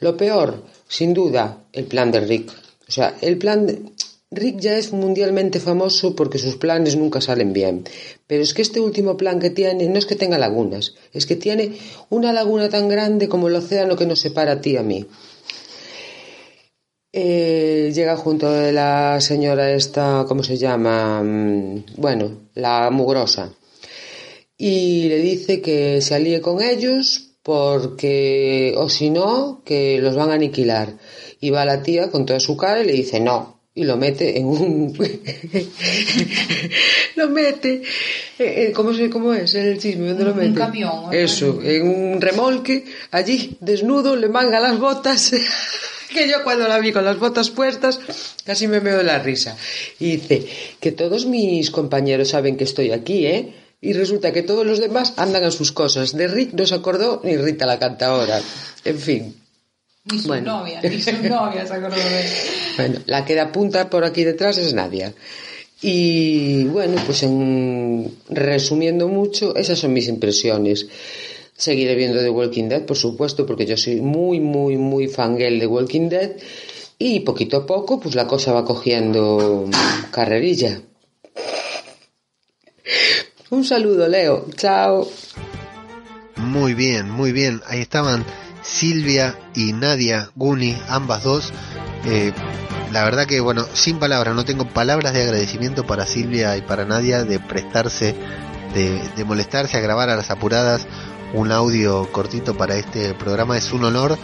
[0.00, 2.52] Lo peor, sin duda, el plan de Rick.
[2.88, 3.80] O sea, el plan de,
[4.32, 7.82] Rick ya es mundialmente famoso porque sus planes nunca salen bien,
[8.28, 11.34] pero es que este último plan que tiene no es que tenga lagunas, es que
[11.34, 11.72] tiene
[12.10, 15.04] una laguna tan grande como el océano que nos separa a ti y a mí.
[17.12, 21.22] Eh, llega junto de la señora esta, ¿cómo se llama?
[21.22, 23.52] Mm, bueno, la mugrosa.
[24.56, 30.30] Y le dice que se alíe con ellos porque, o si no, que los van
[30.30, 30.98] a aniquilar.
[31.40, 34.38] Y va la tía con toda su cara y le dice, no, y lo mete
[34.38, 34.92] en un
[37.16, 37.82] lo mete
[38.38, 40.08] eh, eh, ¿cómo, se, ¿cómo es el chisme?
[40.08, 40.48] ¿dónde lo mete?
[40.48, 45.32] un camión eso, en un remolque allí, desnudo, le manga las botas
[46.12, 48.00] que yo cuando la vi con las botas puestas
[48.44, 49.56] casi me meo la risa
[49.98, 50.46] y dice
[50.80, 53.54] que todos mis compañeros saben que estoy aquí, ¿eh?
[53.80, 57.20] y resulta que todos los demás andan a sus cosas de Rick no se acordó
[57.24, 58.40] ni Rita la canta ahora
[58.84, 59.40] en fin
[60.04, 62.24] ni su novia, ni su novia se acordó de
[62.76, 65.12] Bueno, la que da punta por aquí detrás es Nadia.
[65.82, 70.86] Y bueno, pues en, resumiendo mucho, esas son mis impresiones.
[71.60, 75.66] Seguiré viendo The Walking Dead, por supuesto, porque yo soy muy, muy, muy fangirl de
[75.66, 76.30] Walking Dead.
[76.98, 79.68] Y poquito a poco, pues la cosa va cogiendo
[80.10, 80.80] carrerilla.
[83.50, 84.46] Un saludo, Leo.
[84.56, 85.06] Chao.
[86.36, 87.60] Muy bien, muy bien.
[87.66, 88.24] Ahí estaban
[88.62, 91.52] Silvia y Nadia Guni, ambas dos.
[92.06, 92.32] Eh,
[92.92, 96.84] la verdad que, bueno, sin palabras, no tengo palabras de agradecimiento para Silvia y para
[96.84, 98.16] Nadia de prestarse,
[98.74, 100.86] de, molestarse a grabar a las apuradas
[101.32, 103.56] un audio cortito para este programa.
[103.56, 104.18] Es un honor.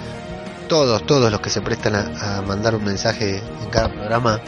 [0.68, 4.40] Todos, todos los que se prestan a, mandar un mensaje en cada programa,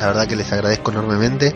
[0.00, 1.54] la verdad que les agradezco enormemente.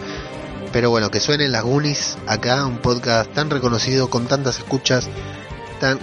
[0.73, 5.09] Pero bueno, que suenen las Goonies acá, un podcast tan reconocido, con tantas escuchas,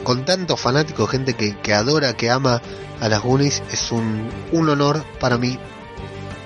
[0.03, 2.61] con tantos fanáticos, gente que, adora, que ama
[2.99, 5.57] a las Goonies, es un, un honor para mí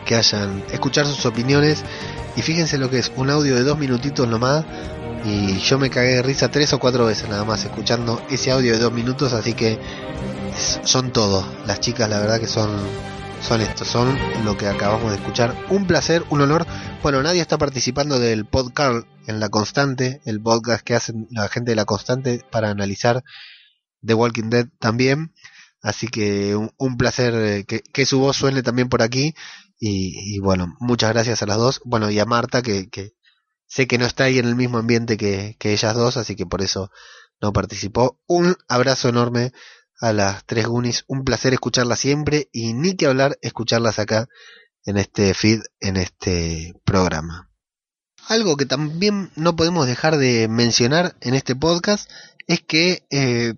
[0.05, 1.83] que hayan escuchar sus opiniones.
[2.35, 4.65] Y fíjense lo que es, un audio de dos minutitos nomás.
[5.23, 8.73] Y yo me cagué de risa tres o cuatro veces nada más escuchando ese audio
[8.73, 9.33] de dos minutos.
[9.33, 9.77] Así que
[10.83, 11.45] son todos.
[11.67, 12.69] Las chicas, la verdad que son,
[13.47, 15.55] son estos, son lo que acabamos de escuchar.
[15.69, 16.65] Un placer, un honor.
[17.03, 21.71] Bueno, nadie está participando del podcast en La Constante, el podcast que hacen la gente
[21.71, 23.23] de La Constante para analizar
[24.03, 25.33] The Walking Dead también.
[25.83, 29.35] Así que un, placer eh, que, su voz suene también por aquí.
[29.79, 31.81] Y, bueno, muchas gracias a las dos.
[31.85, 33.13] Bueno, y a Marta, que, que
[33.71, 36.61] sé que no está ahí en el mismo ambiente que, ellas dos, así que por
[36.61, 36.91] eso
[37.39, 38.19] no participó.
[38.27, 39.53] Un abrazo enorme
[40.01, 41.05] a las tres Goonies.
[41.07, 44.27] Un placer escucharlas siempre y ni que hablar escucharlas acá
[44.83, 47.49] en este feed, en este programa.
[48.27, 52.11] Algo que también no podemos dejar de mencionar en este podcast
[52.47, 53.53] es que eh,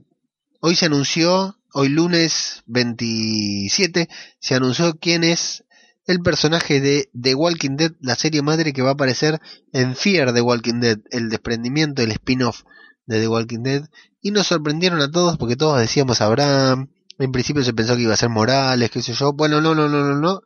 [0.60, 4.10] hoy se anunció, hoy lunes 27,
[4.40, 5.64] se anunció quién es
[6.06, 9.40] el personaje de The Walking Dead, la serie madre que va a aparecer
[9.72, 12.64] en Fear The Walking Dead, el desprendimiento, el spin-off
[13.06, 13.90] de The Walking Dead.
[14.22, 16.90] Y nos sorprendieron a todos porque todos decíamos Abraham,
[17.20, 19.34] en principio se pensó que iba a ser Morales, qué sé yo.
[19.34, 20.42] Bueno, no, no, no, no, no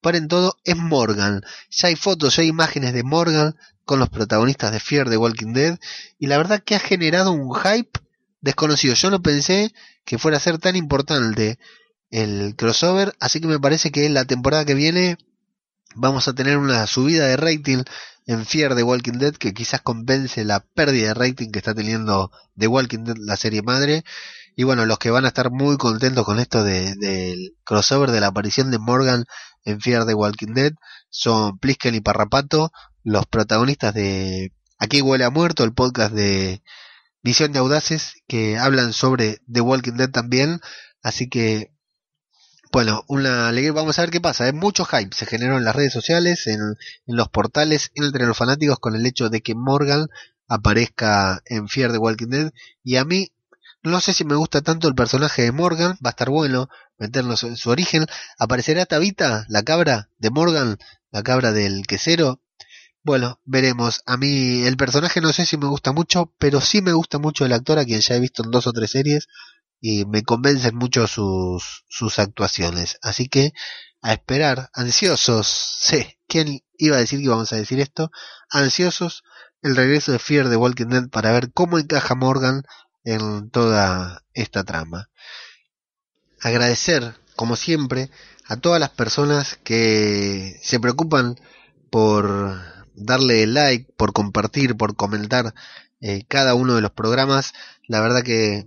[0.00, 1.42] paren todo, es Morgan.
[1.70, 5.52] Ya hay fotos, ya hay imágenes de Morgan con los protagonistas de Fear de Walking
[5.52, 5.78] Dead.
[6.18, 8.00] Y la verdad que ha generado un hype
[8.40, 8.94] desconocido.
[8.94, 9.72] Yo no pensé
[10.04, 11.58] que fuera a ser tan importante
[12.10, 13.14] el crossover.
[13.20, 15.18] Así que me parece que la temporada que viene
[15.94, 17.82] vamos a tener una subida de rating
[18.26, 22.30] en Fear de Walking Dead que quizás compense la pérdida de rating que está teniendo
[22.56, 24.04] The Walking Dead, la serie madre.
[24.56, 28.28] Y bueno, los que van a estar muy contentos con esto del crossover de la
[28.28, 29.24] aparición de Morgan
[29.64, 30.72] en Fear the Walking Dead
[31.08, 34.52] son Plisken y Parrapato, los protagonistas de
[34.82, 36.62] Aquí huele a muerto, el podcast de
[37.22, 40.58] Visión de Audaces, que hablan sobre The Walking Dead también.
[41.02, 41.70] Así que,
[42.72, 43.72] bueno, una alegría.
[43.72, 44.44] Vamos a ver qué pasa.
[44.44, 48.36] Hay mucho hype se generó en las redes sociales, en, en los portales, entre los
[48.36, 50.08] fanáticos, con el hecho de que Morgan
[50.46, 52.52] aparezca en Fear the Walking Dead.
[52.84, 53.32] Y a mí,
[53.82, 56.68] no sé si me gusta tanto el personaje de Morgan, va a estar bueno
[56.98, 58.06] meternos en su origen.
[58.38, 60.78] ¿Aparecerá Tabita, la cabra de Morgan,
[61.10, 62.40] la cabra del quesero?
[63.02, 64.02] Bueno, veremos.
[64.06, 67.46] A mí el personaje no sé si me gusta mucho, pero sí me gusta mucho
[67.46, 69.26] el actor a quien ya he visto en dos o tres series
[69.80, 72.98] y me convencen mucho sus, sus actuaciones.
[73.02, 73.52] Así que
[74.02, 75.46] a esperar, ansiosos,
[75.80, 78.10] sé, ¿quién iba a decir que íbamos a decir esto?
[78.50, 79.24] Ansiosos
[79.62, 82.62] el regreso de Fear de Walking Dead para ver cómo encaja Morgan
[83.04, 85.10] en toda esta trama.
[86.40, 88.10] Agradecer, como siempre,
[88.46, 91.38] a todas las personas que se preocupan
[91.90, 92.58] por
[92.94, 95.54] darle like, por compartir, por comentar
[96.00, 97.52] eh, cada uno de los programas.
[97.86, 98.66] La verdad que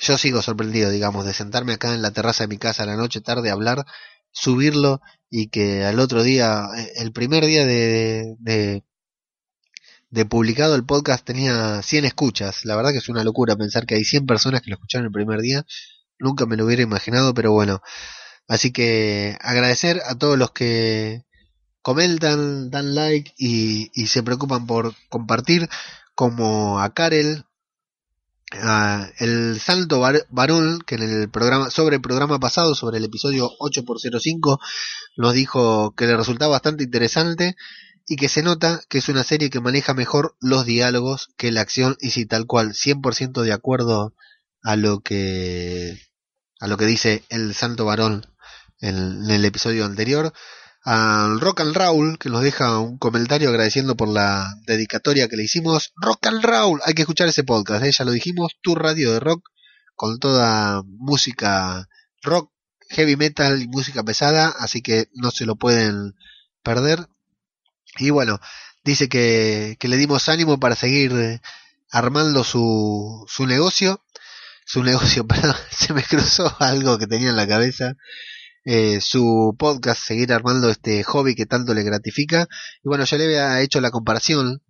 [0.00, 2.96] yo sigo sorprendido, digamos, de sentarme acá en la terraza de mi casa a la
[2.96, 3.84] noche tarde a hablar,
[4.32, 11.24] subirlo y que al otro día, eh, el primer día de, de, publicado el podcast
[11.24, 12.64] tenía 100 escuchas.
[12.64, 15.12] La verdad que es una locura pensar que hay 100 personas que lo escucharon el
[15.12, 15.66] primer día.
[16.18, 17.82] Nunca me lo hubiera imaginado, pero bueno.
[18.48, 21.24] Así que agradecer a todos los que
[21.82, 25.68] comentan, dan like y se preocupan por compartir,
[26.14, 27.44] como a Karel,
[28.52, 33.50] a el Salto Varón, que en el programa, sobre el programa pasado, sobre el episodio
[33.58, 34.58] 8x05,
[35.16, 37.56] nos dijo que le resultaba bastante interesante
[38.06, 41.60] y que se nota que es una serie que maneja mejor los diálogos que la
[41.60, 44.14] acción y si tal cual, 100% de acuerdo
[44.62, 45.98] a lo que
[46.58, 48.26] a lo que dice el Santo Varón
[48.80, 50.32] en el episodio anterior
[50.82, 55.44] al Rock and Raúl, que nos deja un comentario agradeciendo por la dedicatoria que le
[55.44, 55.92] hicimos.
[55.96, 57.92] Rock and Raúl, hay que escuchar ese podcast, ¿eh?
[57.92, 59.48] ya lo dijimos, tu radio de rock,
[59.94, 61.88] con toda música
[62.22, 62.50] rock,
[62.88, 66.14] heavy metal y música pesada, así que no se lo pueden
[66.62, 67.08] perder.
[67.98, 68.40] Y bueno,
[68.84, 71.40] dice que, que le dimos ánimo para seguir
[71.90, 74.02] armando su, su negocio.
[74.64, 77.96] Su negocio, perdón, se me cruzó algo que tenía en la cabeza.
[78.64, 82.46] Eh, su podcast, seguir armando este hobby que tanto le gratifica.
[82.82, 84.62] Y bueno, ya le había hecho la comparación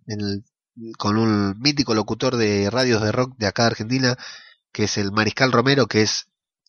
[0.97, 4.15] con un mítico locutor de radios de rock de acá de Argentina,
[4.71, 6.27] que es el Mariscal Romero, que es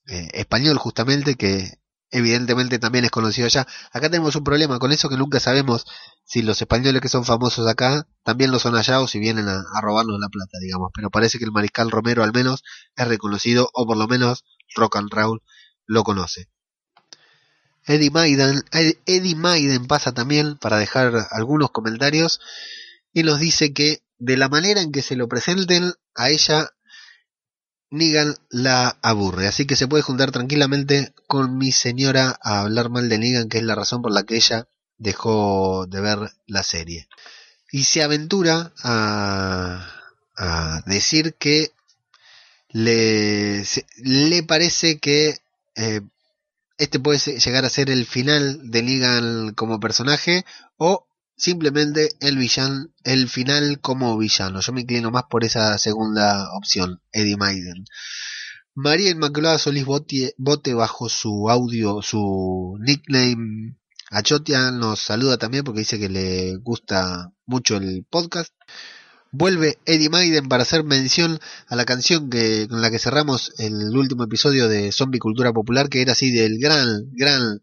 [0.08, 1.78] eh, español justamente, que
[2.10, 3.66] evidentemente también es conocido allá.
[3.92, 5.86] Acá tenemos un problema con eso que nunca sabemos
[6.24, 9.62] si los españoles que son famosos acá también lo son allá o si vienen a,
[9.74, 10.90] a robarnos la plata, digamos.
[10.94, 12.62] Pero parece que el Mariscal Romero al menos
[12.96, 14.44] es reconocido o por lo menos
[14.76, 15.42] Rock and Roll
[15.86, 16.48] lo conoce.
[17.86, 18.62] Eddie Maiden,
[19.36, 22.40] Maiden pasa también para dejar algunos comentarios
[23.12, 26.70] y nos dice que de la manera en que se lo presenten a ella
[27.90, 33.10] Negan la aburre, así que se puede juntar tranquilamente con mi señora a hablar mal
[33.10, 34.66] de Negan, que es la razón por la que ella
[34.96, 37.06] dejó de ver la serie.
[37.70, 39.86] Y se aventura a,
[40.36, 41.72] a decir que
[42.70, 43.62] le,
[43.98, 45.36] le parece que
[45.76, 46.00] eh,
[46.78, 50.44] este puede llegar a ser el final de Negan como personaje
[50.76, 51.06] o
[51.36, 54.60] simplemente el villano, el final como villano.
[54.60, 57.84] Yo me inclino más por esa segunda opción, Eddie Maiden.
[58.74, 63.76] María Inmaculada Solís Bote, Bote bajo su audio, su nickname
[64.12, 68.52] Achotia nos saluda también porque dice que le gusta mucho el podcast
[69.32, 73.96] vuelve Eddie Maiden para hacer mención a la canción que, con la que cerramos el
[73.96, 77.60] último episodio de Zombie Cultura Popular, que era así del gran, gran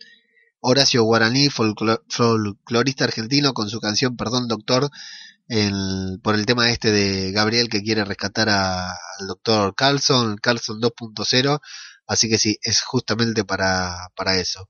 [0.60, 4.90] Horacio Guaraní, folclorista argentino, con su canción Perdón Doctor,
[6.22, 11.60] por el tema este de Gabriel que quiere rescatar al doctor Carlson, Carlson 2.0,
[12.08, 14.68] así que sí, es justamente para, para eso.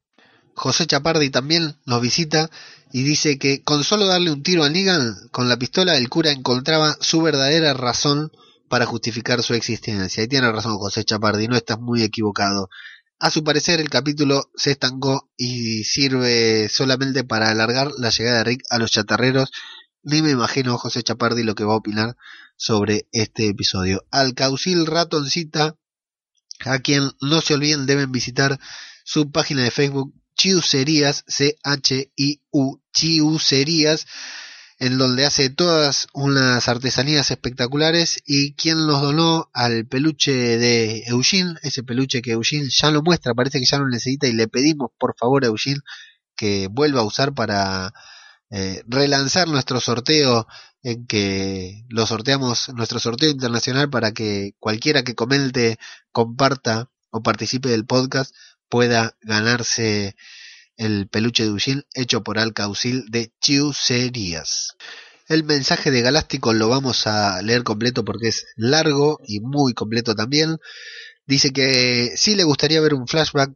[0.59, 2.51] José Chapardi también nos visita
[2.91, 6.31] y dice que con solo darle un tiro a Negan con la pistola el cura
[6.31, 8.29] encontraba su verdadera razón
[8.67, 10.21] para justificar su existencia.
[10.21, 12.69] Y tiene razón José Chapardi, no estás muy equivocado.
[13.19, 18.43] A su parecer el capítulo se estancó y sirve solamente para alargar la llegada de
[18.43, 19.51] Rick a los chatarreros.
[20.03, 22.17] Ni me imagino José Chapardi lo que va a opinar
[22.57, 24.03] sobre este episodio.
[24.11, 25.77] Al Caucil Ratoncita,
[26.65, 28.59] a quien no se olviden deben visitar
[29.05, 34.07] su página de Facebook Chiuserías, C-H-I-U, Chiuserías,
[34.79, 38.23] en donde hace todas unas artesanías espectaculares.
[38.25, 43.33] Y quien los donó al peluche de Eugene, ese peluche que Eugene ya lo muestra,
[43.33, 45.81] parece que ya lo necesita y le pedimos por favor a Eugene
[46.37, 47.93] que vuelva a usar para
[48.49, 50.47] eh, relanzar nuestro sorteo
[50.83, 55.77] en que lo sorteamos, nuestro sorteo internacional para que cualquiera que comente,
[56.13, 58.33] comparta o participe del podcast
[58.69, 60.15] pueda ganarse
[60.77, 64.75] el peluche de Eugene hecho por Alcaucil de Chiuserías.
[65.27, 70.15] El mensaje de Galáctico lo vamos a leer completo porque es largo y muy completo
[70.15, 70.57] también.
[71.27, 73.51] Dice que sí le gustaría ver un flashback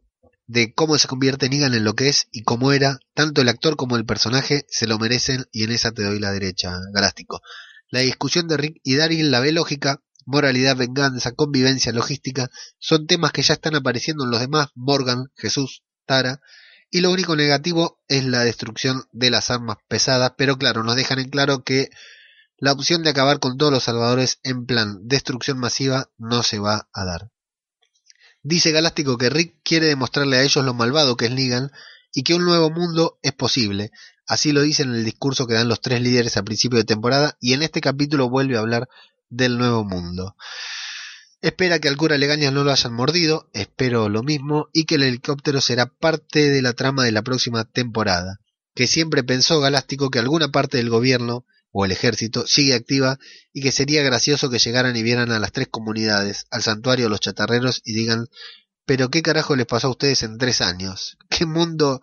[0.46, 3.00] de cómo se convierte Negan en lo que es y cómo era.
[3.14, 6.32] Tanto el actor como el personaje se lo merecen y en esa te doy la
[6.32, 7.42] derecha, Galáctico.
[7.90, 12.50] La discusión de Rick y Daryl la ve lógica, moralidad, venganza, convivencia, logística,
[12.80, 16.42] son temas que ya están apareciendo en los demás, Morgan, Jesús, Tara,
[16.90, 21.20] y lo único negativo es la destrucción de las armas pesadas, pero claro, nos dejan
[21.20, 21.90] en claro que
[22.58, 26.88] la opción de acabar con todos los salvadores en plan destrucción masiva no se va
[26.94, 27.32] a dar.
[28.44, 31.72] Dice Galáctico que Rick quiere demostrarle a ellos lo malvado que es Negan
[32.14, 33.92] y que un nuevo mundo es posible.
[34.28, 37.38] Así lo dice en el discurso que dan los tres líderes a principio de temporada
[37.42, 38.88] y en este capítulo vuelve a hablar
[39.36, 40.36] del nuevo mundo.
[41.42, 45.04] Espera que al cura Legañas no lo hayan mordido, espero lo mismo, y que el
[45.04, 48.40] helicóptero será parte de la trama de la próxima temporada.
[48.74, 53.20] Que siempre pensó Galáctico que alguna parte del gobierno o el ejército sigue activa
[53.52, 57.10] y que sería gracioso que llegaran y vieran a las tres comunidades, al santuario, a
[57.10, 58.28] los chatarreros y digan
[58.86, 61.18] pero qué carajo les pasó a ustedes en tres años.
[61.30, 62.02] ¿Qué mundo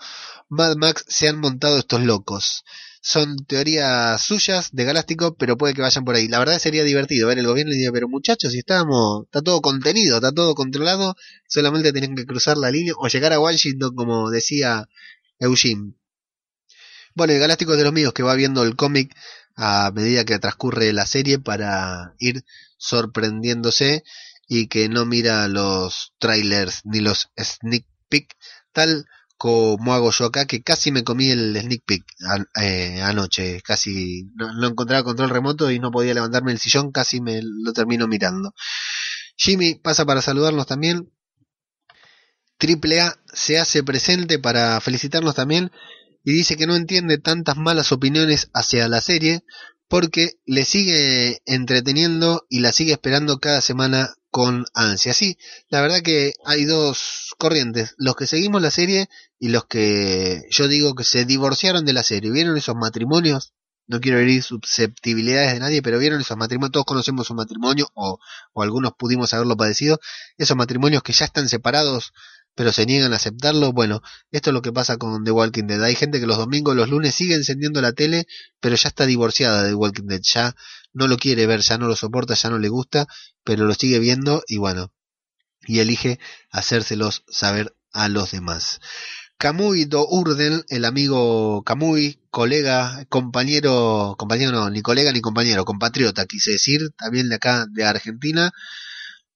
[0.48, 2.64] Mad Max se han montado estos locos?
[3.02, 6.28] son teorías suyas de Galáctico, pero puede que vayan por ahí.
[6.28, 9.60] La verdad sería divertido ver el gobierno y decir, pero muchachos, si estábamos, está todo
[9.62, 11.16] contenido, está todo controlado,
[11.48, 14.86] solamente tienen que cruzar la línea o llegar a Washington, como decía
[15.38, 15.94] Eugene.
[17.14, 19.14] Bueno, el Galáctico es de los míos que va viendo el cómic
[19.56, 22.44] a medida que transcurre la serie para ir
[22.76, 24.04] sorprendiéndose
[24.52, 28.36] y que no mira los trailers ni los sneak peek
[28.72, 32.04] tal como hago yo acá, que casi me comí el sneak peek
[32.60, 37.40] eh, anoche, casi no, encontraba control remoto y no podía levantarme el sillón, casi me
[37.42, 38.52] lo termino mirando.
[39.36, 41.12] Jimmy pasa para saludarnos también.
[42.58, 45.70] Triple A se hace presente para felicitarnos también
[46.24, 49.44] y dice que no entiende tantas malas opiniones hacia la serie
[49.90, 55.12] porque le sigue entreteniendo y la sigue esperando cada semana con ansia.
[55.12, 55.36] Sí,
[55.68, 59.08] la verdad que hay dos corrientes, los que seguimos la serie
[59.40, 62.30] y los que yo digo que se divorciaron de la serie.
[62.30, 63.52] ¿Vieron esos matrimonios?
[63.88, 68.20] No quiero herir susceptibilidades de nadie, pero vieron esos matrimonios, todos conocemos un matrimonio o,
[68.52, 69.98] o algunos pudimos haberlo padecido,
[70.38, 72.12] esos matrimonios que ya están separados
[72.54, 73.72] pero se niegan a aceptarlo.
[73.72, 75.82] Bueno, esto es lo que pasa con The Walking Dead.
[75.82, 78.26] Hay gente que los domingos, los lunes sigue encendiendo la tele,
[78.60, 80.20] pero ya está divorciada de The Walking Dead.
[80.22, 80.54] Ya
[80.92, 83.06] no lo quiere ver, ya no lo soporta, ya no le gusta,
[83.44, 84.92] pero lo sigue viendo y bueno,
[85.66, 86.18] y elige
[86.50, 88.80] hacérselos saber a los demás.
[89.38, 96.26] Kamui Do Urden, el amigo Kamui, colega, compañero, compañero no, ni colega ni compañero, compatriota,
[96.26, 98.52] quise decir, también de acá de Argentina,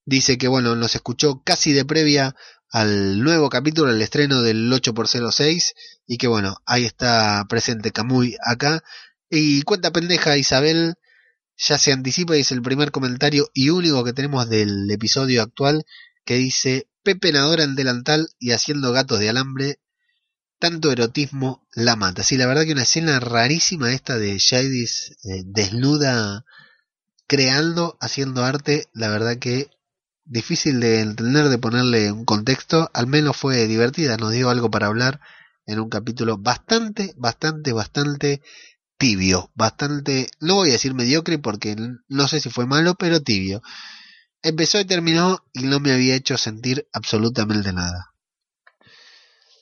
[0.05, 2.37] dice que bueno, nos escuchó casi de previa
[2.75, 5.75] al nuevo capítulo, al estreno del 8x06
[6.09, 8.83] y que bueno, ahí está presente Camuy acá.
[9.31, 10.97] Y cuenta pendeja Isabel,
[11.57, 15.85] ya se anticipa y es el primer comentario y único que tenemos del episodio actual
[16.25, 19.79] que dice Pepe Nadora en delantal y haciendo gatos de alambre,
[20.59, 22.25] tanto erotismo la mata.
[22.25, 26.45] Sí, la verdad que una escena rarísima esta de Jadis eh, desnuda
[27.29, 29.69] creando, haciendo arte, la verdad que
[30.25, 34.87] difícil de entender, de ponerle un contexto, al menos fue divertida, nos dio algo para
[34.87, 35.21] hablar
[35.67, 38.43] en un capítulo bastante, bastante, bastante
[38.97, 41.77] tibio, bastante, no voy a decir mediocre porque
[42.09, 43.63] no sé si fue malo, pero tibio.
[44.43, 48.13] Empezó y terminó y no me había hecho sentir absolutamente nada.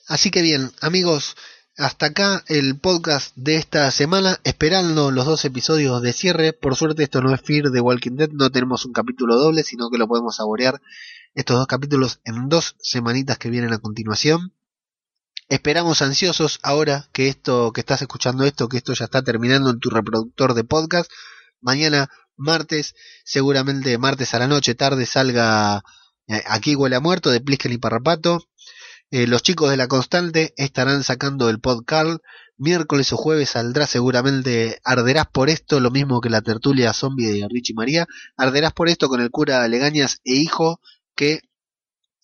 [0.07, 1.35] Así que bien, amigos,
[1.77, 6.53] hasta acá el podcast de esta semana, esperando los dos episodios de cierre.
[6.53, 9.89] Por suerte esto no es Fear de Walking Dead, no tenemos un capítulo doble, sino
[9.89, 10.81] que lo podemos saborear
[11.33, 14.53] estos dos capítulos en dos semanitas que vienen a continuación.
[15.49, 19.79] Esperamos ansiosos ahora que esto, que estás escuchando esto, que esto ya está terminando en
[19.79, 21.11] tu reproductor de podcast.
[21.59, 22.95] Mañana, martes,
[23.25, 25.83] seguramente martes a la noche, tarde, salga
[26.27, 28.47] eh, Aquí huele a muerto de Plisken y Parrapato.
[29.15, 32.19] Eh, los chicos de la constante estarán sacando el podcast.
[32.57, 37.47] Miércoles o jueves saldrá seguramente Arderás por esto, lo mismo que la tertulia zombie de
[37.47, 38.07] Richie María.
[38.37, 40.79] Arderás por esto con el cura Legañas e hijo,
[41.15, 41.41] que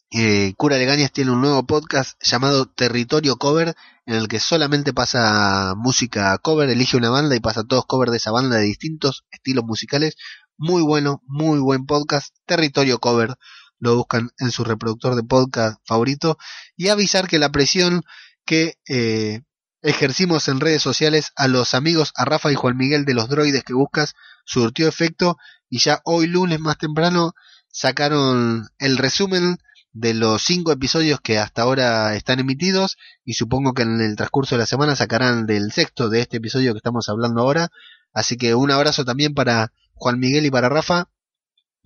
[0.09, 3.75] eh, Cura Legañas tiene un nuevo podcast llamado Territorio Cover,
[4.07, 8.17] en el que solamente pasa música cover, elige una banda y pasa todos covers de
[8.17, 10.15] esa banda de distintos estilos musicales.
[10.57, 12.35] Muy bueno, muy buen podcast.
[12.47, 13.35] Territorio Cover
[13.80, 16.38] lo buscan en su reproductor de podcast favorito
[16.75, 18.03] y avisar que la presión
[18.45, 19.41] que eh,
[19.82, 23.63] ejercimos en redes sociales a los amigos, a Rafa y Juan Miguel de los droides
[23.63, 24.15] que buscas,
[24.45, 25.38] surtió efecto
[25.69, 27.34] y ya hoy lunes más temprano
[27.71, 29.57] sacaron el resumen
[29.91, 34.55] de los cinco episodios que hasta ahora están emitidos y supongo que en el transcurso
[34.55, 37.69] de la semana sacarán del sexto de este episodio que estamos hablando ahora.
[38.13, 41.09] Así que un abrazo también para Juan Miguel y para Rafa.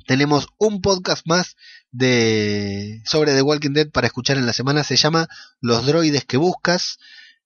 [0.05, 1.55] Tenemos un podcast más
[1.91, 4.83] de sobre The Walking Dead para escuchar en la semana.
[4.83, 5.27] Se llama
[5.61, 6.99] Los droides que buscas.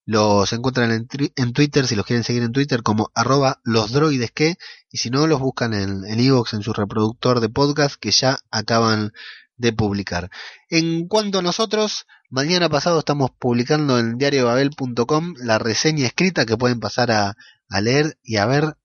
[0.06, 0.92] Los encuentran
[1.36, 4.56] en, Twitter, si los quieren seguir en Twitter, como arroba los droides que,
[4.90, 8.40] y si no, los buscan en, en Evox, en su reproductor de podcast, que ya
[8.50, 9.12] acaban
[9.58, 10.30] de publicar.
[10.70, 16.80] En cuanto a nosotros, mañana pasado estamos publicando en diariobabel.com la reseña escrita que pueden
[16.80, 17.36] pasar a
[17.82, 18.78] leer y a ver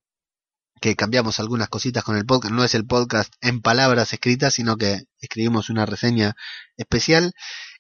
[0.83, 2.53] que cambiamos algunas cositas con el podcast.
[2.53, 6.35] No es el podcast en palabras escritas, sino que escribimos una reseña
[6.77, 7.33] especial.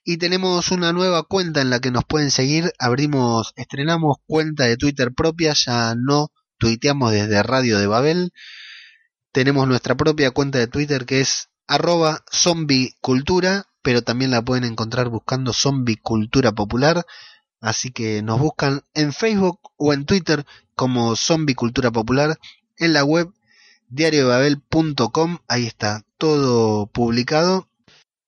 [0.04, 2.72] Y tenemos una nueva cuenta en la que nos pueden seguir.
[2.78, 8.32] Abrimos, estrenamos cuenta de Twitter propia, ya no tuiteamos desde Radio de Babel.
[9.32, 15.08] Tenemos nuestra propia cuenta de Twitter que es arroba zombicultura, pero también la pueden encontrar
[15.08, 17.04] buscando zombie cultura popular.
[17.60, 20.46] Así que nos buscan en Facebook o en Twitter
[20.76, 22.38] como zombie cultura popular.
[22.78, 23.32] En la web
[23.88, 27.68] diariobabel.com, ahí está todo publicado.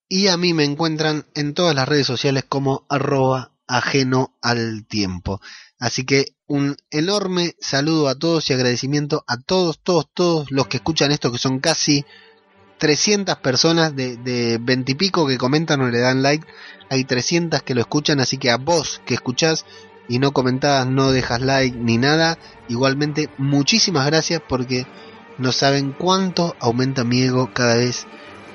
[0.07, 5.41] Y a mí me encuentran en todas las redes sociales como arroba ajeno al tiempo.
[5.79, 10.77] Así que un enorme saludo a todos y agradecimiento a todos, todos, todos los que
[10.77, 12.05] escuchan esto, que son casi
[12.77, 16.45] 300 personas de, de 20 y pico que comentan o le dan like.
[16.89, 19.65] Hay 300 que lo escuchan, así que a vos que escuchás
[20.07, 22.37] y no comentás, no dejas like ni nada,
[22.67, 24.85] igualmente muchísimas gracias porque
[25.37, 28.07] no saben cuánto aumenta mi ego cada vez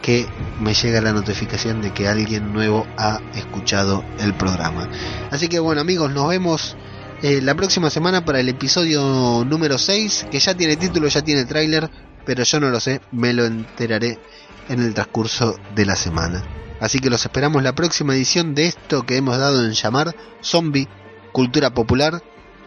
[0.03, 0.26] que
[0.61, 4.88] me llega la notificación de que alguien nuevo ha escuchado el programa.
[5.30, 6.76] Así que bueno amigos, nos vemos
[7.22, 11.44] eh, la próxima semana para el episodio número 6, que ya tiene título, ya tiene
[11.44, 11.90] tráiler,
[12.24, 14.18] pero yo no lo sé, me lo enteraré
[14.70, 16.42] en el transcurso de la semana.
[16.80, 20.88] Así que los esperamos la próxima edición de esto que hemos dado en llamar Zombie
[21.33, 22.22] Cultura Popular,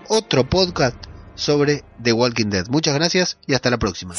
[0.08, 0.96] otro podcast
[1.36, 2.68] sobre The Walking Dead.
[2.68, 4.14] Muchas gracias y hasta la próxima.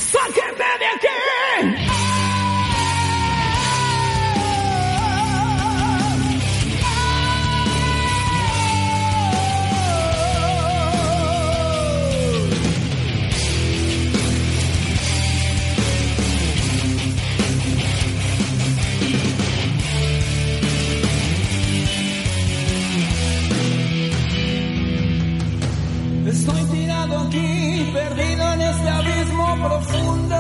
[29.69, 30.37] Profundo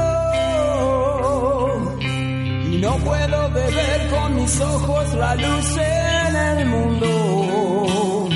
[2.71, 8.29] y no puedo beber con mis ojos la luz en el mundo.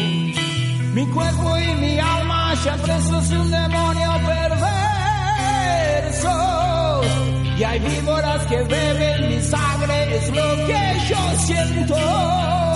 [0.95, 4.69] Mi cuerpo y mi alma ya presos de un demonio perverso
[7.59, 12.68] y hay víboras que beben mi sangre, es lo que yo siento.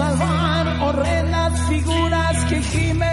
[0.00, 3.08] Salvar horrendas figuras que gimen.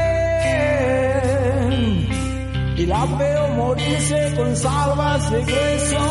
[2.82, 6.04] Y la veo morirse con salvas de grueso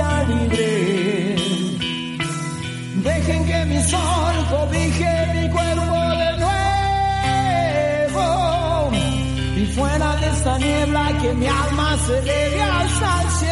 [0.00, 1.36] calibre.
[3.08, 8.26] Dejen que mi sol cobije mi cuerpo de nuevo.
[9.60, 13.51] Y fuera de esta niebla que mi alma se eleve hasta el cielo.